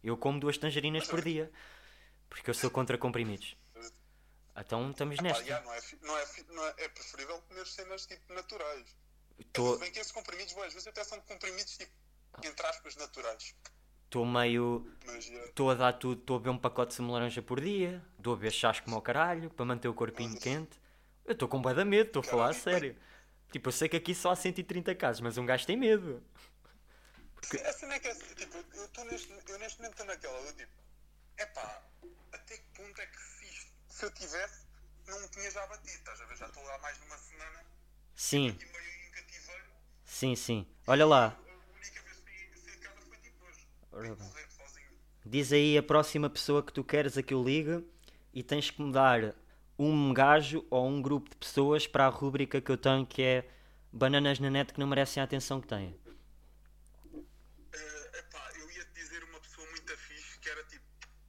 Eu 0.04 0.16
como 0.18 0.40
duas 0.40 0.58
tangerinas 0.58 1.08
por 1.08 1.22
dia. 1.22 1.52
Porque 2.30 2.50
eu 2.50 2.54
sou 2.54 2.70
contra 2.70 2.98
comprimidos. 2.98 3.58
Então 4.56 4.92
estamos 4.92 5.16
Pá, 5.18 5.24
nesta. 5.24 5.44
yeah, 5.44 5.66
não 5.66 5.74
é, 5.74 5.80
não 6.02 6.18
é, 6.18 6.26
não 6.50 6.66
é, 6.66 6.74
é 6.86 6.90
preferível 6.90 7.42
comer 7.48 7.66
cenas 7.66 8.06
tipo 8.06 8.34
naturais. 8.34 8.86
Tô- 9.54 9.74
Se 9.76 9.80
bem 9.80 9.92
que 9.92 10.00
esses 10.00 10.12
comprimidos, 10.12 10.54
boas 10.54 10.74
vezes 10.74 10.88
até 10.88 11.04
são 11.04 11.20
comprimidos 11.22 11.78
tipo, 11.78 11.92
entre 12.44 12.66
aspas, 12.68 12.96
naturais. 12.98 13.56
Estou 14.06 14.26
meio. 14.26 14.92
Estou 15.46 15.72
a 15.72 15.76
dar 15.76 15.94
tudo, 15.94 16.20
estou 16.20 16.36
a 16.36 16.40
beber 16.40 16.50
um 16.52 16.58
pacote 16.58 16.90
de 16.90 16.96
laranja 17.14 17.42
por 17.42 17.62
dia, 17.62 18.04
estou 18.18 18.34
a 18.34 18.36
beber 18.36 18.52
chás 18.52 18.80
como 18.80 18.96
ao 18.96 19.02
caralho, 19.02 19.50
para 19.50 19.66
manter 19.66 19.88
o 19.88 19.94
corpinho 19.94 20.38
quente. 20.40 20.78
Eu 21.26 21.34
estou 21.34 21.48
com 21.48 21.62
de 21.62 21.86
medo, 21.86 22.08
estou 22.08 22.20
a 22.20 22.24
falar 22.24 22.50
a 22.50 22.54
sério. 22.54 22.96
Tipo, 23.52 23.70
eu 23.70 23.72
sei 23.74 23.90
que 23.90 23.98
aqui 23.98 24.14
só 24.14 24.32
há 24.32 24.36
130 24.36 24.94
casos, 24.96 25.22
mas 25.22 25.38
um 25.38 25.46
gajo 25.46 25.66
tem 25.66 25.76
medo. 25.78 26.24
A 27.66 27.74
cena 27.74 27.96
é 27.96 28.00
que 28.00 28.08
é 28.08 28.12
assim, 28.12 28.36
tipo, 28.36 28.58
eu, 28.58 29.06
neste, 29.06 29.32
eu 29.48 29.60
neste 29.60 29.78
momento 29.80 29.94
estou 29.94 30.06
naquela, 30.06 30.38
eu 30.40 30.54
tipo, 30.56 30.72
epá, 31.38 31.82
até 32.34 32.58
que 32.58 32.64
ponto 32.76 33.00
é 33.02 33.06
que 33.08 33.18
se, 33.18 33.46
isto, 33.46 33.72
se 33.88 34.06
eu 34.06 34.12
tivesse, 34.12 34.66
não 35.08 35.20
me 35.22 35.28
tinha 35.30 35.50
já 35.50 35.66
batido, 35.68 35.98
estás 35.98 36.22
a 36.22 36.26
ver? 36.26 36.38
Já 36.38 36.46
estou 36.48 36.62
lá 36.64 36.78
mais 36.80 36.98
de 37.00 37.06
uma 37.06 37.18
semana 37.18 37.66
Sim, 38.14 38.48
e 38.50 38.66
meio 38.66 39.08
em 39.08 39.12
cativeiro. 39.12 39.64
sim, 40.06 40.36
sim. 40.36 40.68
Olha 40.86 41.06
lá, 41.06 41.28
A 41.28 41.76
única 41.76 42.02
vez 42.04 42.18
que 42.18 42.60
saí 42.60 42.74
de 42.76 42.78
casa 42.80 43.02
foi 43.08 43.18
tipo 43.18 43.46
hoje. 43.46 43.68
Ora 43.94 44.16
bem. 44.16 44.32
diz 45.26 45.52
aí 45.54 45.78
a 45.78 45.84
próxima 45.84 46.30
pessoa 46.30 46.62
que 46.62 46.74
tu 46.74 46.84
queres 46.84 47.18
a 47.18 47.24
que 47.24 47.34
eu 47.34 47.42
ligue 47.44 47.84
e 48.34 48.44
tens 48.44 48.70
que 48.70 48.82
me 48.82 48.92
dar 48.92 49.34
um 49.80 50.14
gajo 50.14 50.66
ou 50.70 50.86
um 50.88 51.02
grupo 51.02 51.30
de 51.30 51.38
pessoas 51.38 51.88
para 51.88 52.06
a 52.06 52.10
rúbrica 52.10 52.60
que 52.60 52.70
eu 52.70 52.78
tenho 52.78 53.06
que 53.06 53.22
é 53.24 53.50
bananas 53.92 54.38
na 54.40 54.50
net 54.50 54.74
que 54.74 54.80
não 54.80 54.86
merecem 54.88 55.22
a 55.22 55.24
atenção 55.24 55.62
que 55.62 55.68
têm. 55.68 55.96
Eh, 57.74 58.20
epá, 58.20 58.52
eu 58.60 58.70
ia 58.72 58.86
dizer 58.94 59.24
uma 59.24 59.40
pessoa 59.40 59.66
muito 59.70 59.98
fixe 59.98 60.38
que 60.40 60.50
era 60.50 60.62
tipo, 60.66 60.84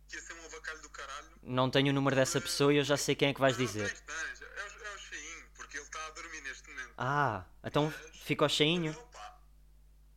que 0.08 0.16
ia 0.16 0.20
ser 0.22 0.34
um 0.34 0.44
avacalho 0.46 0.82
do 0.82 0.90
caralho. 0.90 1.28
Não 1.42 1.70
tenho 1.70 1.90
o 1.90 1.92
número 1.92 2.16
dessa 2.16 2.40
pessoa 2.40 2.74
e 2.74 2.78
eu 2.78 2.84
já 2.84 2.96
sei 2.96 3.14
quem 3.14 3.28
é 3.28 3.34
que 3.34 3.40
vais 3.40 3.56
Não, 3.56 3.64
dizer. 3.64 3.88
tens, 3.88 4.00
tens. 4.00 4.42
É 4.42 4.46
o, 4.46 4.84
é 4.84 4.94
o 4.94 4.98
Shein, 4.98 5.44
porque 5.54 5.76
ele 5.76 5.84
está 5.84 6.04
a 6.06 6.10
dormir 6.10 6.40
neste 6.42 6.68
momento. 6.68 6.92
Ah, 6.98 7.44
então 7.62 7.90
fica 8.24 8.44
ao 8.44 8.48
cheinho. 8.48 8.92
Opa, 8.92 9.40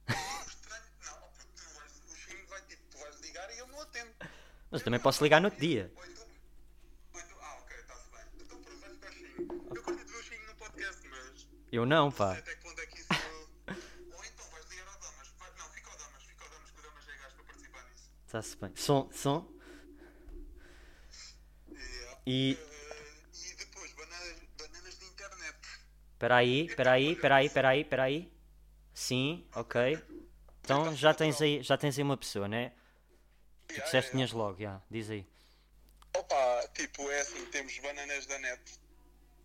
estranho. 0.47 0.83
Não, 1.05 1.29
tu 1.55 1.73
vais, 1.75 2.01
o 2.09 2.15
Shein 2.15 2.45
vai 2.47 2.61
tipo, 2.63 2.81
tu 2.89 2.97
vais 2.97 3.19
ligar 3.21 3.47
e 3.51 3.59
ele 3.59 3.71
não 3.71 3.81
atende. 3.81 4.09
Mas 4.71 4.81
eu 4.81 4.85
também 4.85 4.99
posso 4.99 5.23
ligar 5.23 5.39
no 5.39 5.47
outro 5.47 5.59
dia. 5.61 5.93
Eu 11.73 11.87
não, 11.87 12.11
pá. 12.11 12.33
até 12.33 12.55
que 12.55 12.61
ponto 12.61 12.79
é 12.79 12.85
que 12.85 12.99
isso. 12.99 13.07
ou 13.11 14.23
então 14.25 14.47
vais 14.51 14.69
ligar 14.69 14.87
ao 14.87 14.99
Damas. 14.99 15.27
Vai, 15.39 15.49
não, 15.57 15.67
fica 15.71 15.89
ao 15.89 15.97
Damas, 15.97 16.23
fica 16.23 16.43
ao 16.43 16.49
Damas, 16.51 16.69
que 16.69 16.79
o 16.79 16.83
Damas 16.83 17.07
é 17.07 17.17
gajo 17.17 17.35
para 17.35 17.45
participar 17.45 17.83
nisso. 17.89 18.11
Está-se 18.27 18.57
bem. 18.57 18.75
Som, 18.75 19.09
som. 19.11 19.51
Yeah. 21.71 22.21
E. 22.27 22.59
Eh, 22.61 23.49
e 23.49 23.55
depois, 23.55 23.91
bananas, 23.93 24.37
bananas 24.55 24.99
de 24.99 25.05
internet. 25.05 25.57
Espera 26.11 26.35
aí, 26.35 26.65
espera 26.67 26.91
aí, 26.91 27.11
espera 27.13 27.35
aí, 27.37 27.45
espera 27.47 27.69
aí, 27.69 27.81
espera 27.81 28.03
aí. 28.03 28.33
Sim, 28.93 29.49
ok. 29.55 29.99
Então 30.61 30.95
já 30.95 31.11
tens 31.11 31.41
aí, 31.41 31.63
já 31.63 31.75
tens 31.75 31.97
aí 31.97 32.03
uma 32.03 32.17
pessoa, 32.17 32.47
né? 32.47 32.73
Tu 33.67 33.81
disseste 33.81 34.11
que 34.11 34.17
tinhas 34.17 34.31
logo, 34.31 34.61
já. 34.61 34.79
Diz 34.91 35.09
aí. 35.09 35.27
Opa, 36.15 36.67
tipo, 36.75 37.09
é 37.09 37.19
assim, 37.19 37.43
temos 37.47 37.75
bananas 37.79 38.27
da 38.27 38.37
net. 38.37 38.61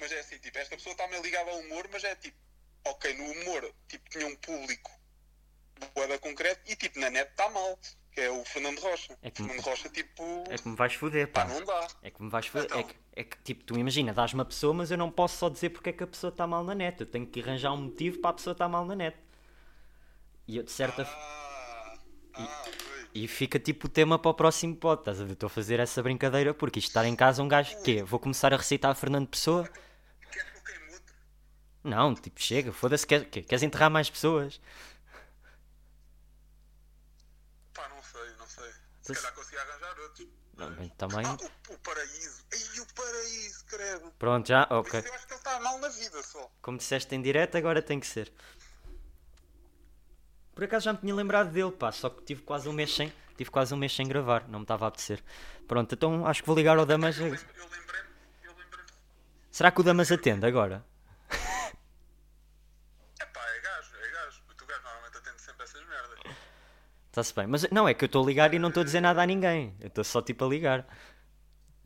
Mas 0.01 0.13
é 0.13 0.21
assim, 0.21 0.39
tipo, 0.39 0.57
esta 0.59 0.77
pessoa 0.77 0.93
está 0.93 1.07
meio 1.09 1.23
ligada 1.23 1.51
ao 1.51 1.59
humor, 1.59 1.89
mas 1.93 2.05
é 2.05 2.15
tipo, 2.17 2.37
ok, 2.85 3.15
no 3.15 3.25
humor, 3.25 3.73
tipo, 3.89 4.09
tinha 4.11 4.27
um 4.27 4.37
público 4.37 4.91
boeda 5.95 6.19
concreto 6.19 6.61
e 6.71 6.77
tipo, 6.77 6.99
na 7.01 7.11
net 7.11 7.31
está 7.31 7.49
mal. 7.51 7.79
Que 8.11 8.23
é 8.23 8.31
o 8.31 8.45
Fernando 8.45 8.81
Rocha. 8.81 9.17
É 9.23 9.31
que- 9.31 9.43
Fernando 9.45 9.61
Rocha, 9.65 9.89
tipo, 9.91 10.45
É 10.51 10.57
que 10.59 10.67
me 10.69 10.75
vais 10.75 10.93
foder, 10.95 11.29
pá, 11.31 11.45
pá. 11.47 11.53
não 11.53 11.65
dá. 11.65 11.87
É 12.03 12.11
que 12.11 12.21
me 12.21 12.29
vais 12.29 12.47
foder. 12.47 12.65
É 12.73 12.81
Então. 12.81 12.83
que, 12.85 12.97
é 13.15 13.23
que 13.25 13.39
tipo, 13.45 13.63
tu 13.65 13.79
imagina, 13.79 14.13
dás 14.13 14.33
uma 14.33 14.45
pessoa, 14.45 14.75
mas 14.75 14.91
eu 14.91 14.97
não 14.99 15.09
posso 15.11 15.37
só 15.37 15.49
dizer 15.49 15.71
porque 15.71 15.91
é 15.91 15.93
que 15.93 16.03
a 16.03 16.07
pessoa 16.07 16.31
está 16.31 16.45
mal 16.47 16.65
na 16.65 16.75
net. 16.75 17.01
Eu 17.01 17.07
tenho 17.07 17.25
que 17.27 17.41
arranjar 17.41 17.73
um 17.73 17.77
motivo 17.77 18.19
para 18.19 18.31
a 18.31 18.33
pessoa 18.33 18.53
estar 18.53 18.69
mal 18.69 18.85
na 18.85 18.97
net. 18.97 19.17
E 20.49 20.57
eu 20.57 20.65
de 20.65 20.73
certa 20.73 21.03
Ah, 21.03 21.99
ah, 22.35 22.65
foi. 22.65 23.09
E 23.15 23.29
fica 23.29 23.59
tipo 23.61 23.87
o 23.87 23.91
tema 23.91 24.19
para 24.19 24.31
o 24.31 24.35
próximo 24.35 24.75
pod, 24.75 25.01
estás 25.01 25.21
a 25.21 25.25
ver? 25.25 25.35
Estou 25.35 25.47
a 25.47 25.51
fazer 25.51 25.79
essa 25.79 26.03
brincadeira 26.03 26.53
porque 26.53 26.79
isto 26.81 26.89
estar 26.89 27.05
em 27.05 27.15
casa 27.15 27.41
um 27.43 27.47
gajo, 27.49 27.81
quê? 27.83 28.03
Vou 28.03 28.19
começar 28.19 28.53
a 28.53 28.57
recitar 28.57 28.95
Fernando 28.97 29.29
Pessoa? 29.29 29.63
Queres 30.33 30.51
que 30.51 30.59
eu 30.59 30.63
queime 30.63 30.93
outro? 30.93 31.15
Não, 31.89 32.15
tipo, 32.15 32.41
chega, 32.41 32.73
foda-se, 32.73 33.07
quer, 33.07 33.25
queres 33.31 33.63
enterrar 33.63 33.91
mais 33.91 34.09
pessoas? 34.11 34.61
Pá, 37.75 37.89
não 37.89 38.03
sei, 38.03 38.31
não 38.39 38.47
sei. 38.47 38.71
Se 39.03 39.15
calhar 39.15 39.33
consegui 39.35 39.59
arranjar 39.59 39.99
outros. 40.01 40.29
Não, 40.57 40.71
bem, 40.73 40.89
também. 40.99 41.25
Ah, 41.25 41.37
o, 41.71 41.73
o 41.75 41.79
paraíso. 41.79 42.45
Ai, 42.53 42.81
o 42.81 42.87
paraíso, 42.95 43.65
credo. 43.67 44.13
Pronto, 44.19 44.49
já, 44.49 44.67
ok. 44.71 45.01
eu 45.01 45.15
acho 45.15 45.27
que 45.27 45.33
ele 45.33 45.39
está 45.39 45.61
mal 45.61 45.79
na 45.79 45.89
vida 45.89 46.23
só. 46.23 46.51
Como 46.61 46.79
disseste 46.79 47.15
em 47.15 47.23
direto, 47.23 47.57
agora 47.57 47.81
tem 47.81 48.01
que 48.01 48.07
ser. 48.07 48.33
Por 50.55 50.65
acaso 50.65 50.87
já 50.87 50.93
me 50.93 50.99
tinha 50.99 51.15
lembrado 51.15 51.53
dele, 51.53 51.71
pá, 51.71 51.93
só 51.93 52.11
que 52.11 52.23
tive 52.25 52.43
quase 52.43 52.69
um 52.69 52.73
mês 52.73 52.93
sem, 52.93 53.13
tive 53.37 53.49
quase 53.51 53.73
um 53.73 53.77
mês 53.77 53.95
sem 53.95 54.07
gravar, 54.09 54.49
não 54.49 54.59
me 54.59 54.65
estava 54.65 54.87
a 54.87 54.89
apetecer. 54.89 55.23
Pronto, 55.69 55.95
então 55.95 56.27
acho 56.27 56.43
que 56.43 56.47
vou 56.49 56.57
ligar 56.57 56.77
ao 56.77 56.85
Damas. 56.85 57.17
Eu 57.17 57.27
lembro- 57.27 57.41
eu 57.55 57.65
lembrei-me, 57.69 58.09
eu 58.43 58.51
lembrei-me. 58.57 58.91
Será 59.53 59.71
que 59.71 59.81
o 59.81 59.85
Damas 59.85 60.11
atende 60.11 60.45
agora? 60.45 60.85
Epá, 63.21 63.41
é 63.51 63.61
gajo, 63.61 63.97
é 63.97 64.11
gajo. 64.11 64.43
O 64.51 64.55
teu 64.55 64.67
gajo 64.67 64.83
normalmente 64.83 65.17
atende 65.19 65.41
sempre 65.43 65.63
essas 65.63 65.87
merdas. 65.87 66.19
Está-se 67.19 67.35
bem, 67.35 67.49
mas 67.49 67.69
não 67.73 67.89
é 67.89 67.95
que 67.95 68.05
eu 68.05 68.07
estou 68.07 68.23
a 68.23 68.27
ligar 68.27 68.55
e 68.55 68.61
não 68.61 68.69
estou 68.69 68.83
a 68.83 68.85
dizer 68.85 69.01
nada 69.01 69.21
a 69.21 69.27
ninguém, 69.27 69.75
eu 69.81 69.89
estou 69.89 70.05
só 70.05 70.23
tipo 70.23 70.45
a 70.45 70.49
ligar. 70.49 70.87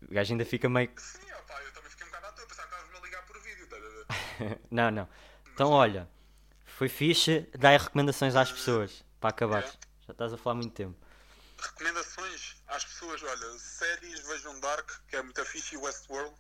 O 0.06 0.12
gajo 0.12 0.34
ainda 0.34 0.44
fica 0.44 0.68
meio. 0.68 0.90
Sim, 0.98 1.20
opá, 1.40 1.58
eu 1.62 1.72
também 1.72 1.88
fiquei 1.90 2.06
um 2.06 2.10
bocado 2.10 2.26
à 2.26 2.32
toa. 2.32 2.46
Pensava 2.46 2.68
que 2.68 2.74
estavas-me 2.74 2.98
a 2.98 3.00
ligar 3.00 3.22
por 3.26 3.40
vídeo, 3.40 3.66
ver? 3.66 4.60
não, 4.70 4.90
não. 4.90 5.08
Então 5.54 5.70
olha, 5.70 6.06
foi 6.66 6.86
fixe, 6.90 7.48
dá 7.58 7.70
recomendações 7.70 8.36
às 8.36 8.52
pessoas 8.52 9.02
para 9.18 9.30
acabar. 9.30 9.62
Já 10.06 10.12
estás 10.12 10.34
a 10.34 10.36
falar 10.36 10.56
muito 10.56 10.74
tempo. 10.74 10.94
Recomendações 11.58 12.56
às 12.68 12.84
pessoas, 12.84 13.22
olha, 13.22 13.58
séries, 13.58 14.20
vejam 14.28 14.60
Dark, 14.60 14.90
que 15.08 15.16
é 15.16 15.22
muito 15.22 15.42
fixe, 15.46 15.76
e 15.76 15.78
Westworld. 15.78 16.34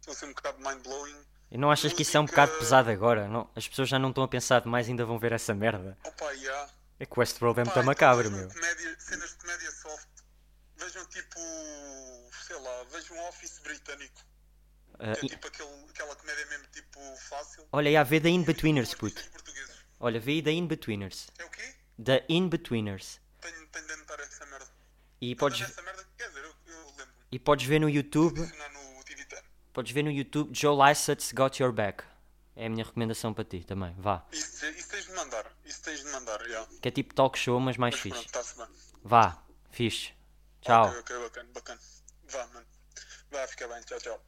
São 0.00 0.14
assim 0.14 0.26
um 0.26 0.34
bocado 0.34 0.58
mind-blowing. 0.58 1.16
E 1.48 1.56
não 1.56 1.70
achas 1.70 1.92
que 1.92 2.02
isso 2.02 2.16
é 2.16 2.18
um 2.18 2.24
Música- 2.24 2.42
bocado 2.44 2.58
pesado 2.58 2.90
agora? 2.90 3.28
Não? 3.28 3.48
As 3.54 3.68
pessoas 3.68 3.88
já 3.88 4.00
não 4.00 4.08
estão 4.08 4.24
a 4.24 4.28
pensar 4.28 4.62
demais 4.62 4.88
e 4.88 4.90
ainda 4.90 5.04
vão 5.04 5.16
ver 5.16 5.30
essa 5.30 5.54
merda. 5.54 5.96
Opa, 6.04 6.32
yeah. 6.32 6.68
É 7.02 7.06
que 7.06 7.18
Westworld 7.18 7.58
é 7.58 7.64
muito 7.64 7.72
então 7.72 7.82
macabro, 7.82 8.30
meu. 8.30 8.48
comédia- 8.48 8.96
cenas 9.00 9.30
de 9.30 9.36
comédia 9.38 9.70
soft. 9.72 10.08
Vejam 10.76 11.04
tipo, 11.06 11.40
sei 12.46 12.56
lá, 12.60 12.84
vejam 12.92 13.18
Office 13.28 13.58
britânico. 13.58 14.20
Ah, 15.00 15.12
Que 15.16 15.20
é 15.22 15.24
e- 15.24 15.28
tipo 15.30 15.48
aquele, 15.48 15.68
aquela 15.90 16.14
comédia 16.14 16.46
mesmo 16.46 16.66
tipo 16.68 17.00
fácil. 17.28 17.66
olha, 17.72 17.90
já 17.90 18.04
vê 18.04 18.20
da 18.20 18.28
In-Betweeners, 18.28 18.94
puto. 18.94 19.06
Artistas 19.16 19.32
portugueses. 19.32 19.76
Olha, 19.98 20.20
vê 20.20 20.40
da 20.42 20.52
In-Betweeners. 20.52 21.26
É 21.38 21.44
o 21.44 21.50
quê? 21.50 21.74
Da 21.98 22.22
In-Betweeners. 22.28 23.20
Tenho, 23.40 23.66
tenho 23.66 23.86
de 23.88 23.92
anotar 23.94 24.20
essa 24.20 24.46
merda. 24.46 24.70
E 25.20 25.34
Podes... 25.34 25.60
essa 25.60 25.82
merda, 25.82 26.06
quer 26.16 26.28
dizer, 26.28 26.44
eu, 26.44 26.54
eu 26.66 26.86
lembro. 26.90 27.14
e 27.32 27.38
podes 27.40 27.66
ver 27.66 27.80
no 27.80 27.88
YouTube, 27.90 28.38
no 28.40 29.02
podes 29.72 29.92
ver 29.92 30.04
no 30.04 30.10
YouTube 30.12 30.54
Joe 30.56 30.76
Lysett 30.88 31.34
Got 31.34 31.60
Your 31.60 31.72
Back. 31.72 32.04
É 32.54 32.66
a 32.66 32.70
minha 32.70 32.84
recomendação 32.84 33.34
para 33.34 33.42
ti 33.44 33.64
também. 33.64 33.92
Vá. 33.98 34.24
Isso, 34.30 34.64
isso 34.66 34.88
tens 34.88 35.06
de 35.06 35.12
mandar. 35.14 35.51
Isso 35.72 35.82
tens 35.84 36.00
de 36.04 36.10
mandar, 36.10 36.38
já. 36.46 36.66
Que 36.82 36.88
é 36.88 36.90
tipo 36.90 37.14
talk 37.14 37.38
show, 37.38 37.58
mas 37.58 37.78
mais 37.78 37.94
Mas 37.94 38.02
fixe. 38.02 38.28
pronto, 38.28 38.56
bem. 38.56 38.68
Vá. 39.02 39.42
Fixe. 39.70 40.12
Tchau. 40.60 40.84
Ok, 40.88 40.98
ok, 41.00 41.18
bacana, 41.22 41.48
bacana. 41.54 41.80
Vá, 42.28 42.46
mano. 42.48 42.66
Vai 43.30 43.46
ficar 43.46 43.68
bem, 43.68 43.80
tchau, 43.82 43.98
tchau. 43.98 44.22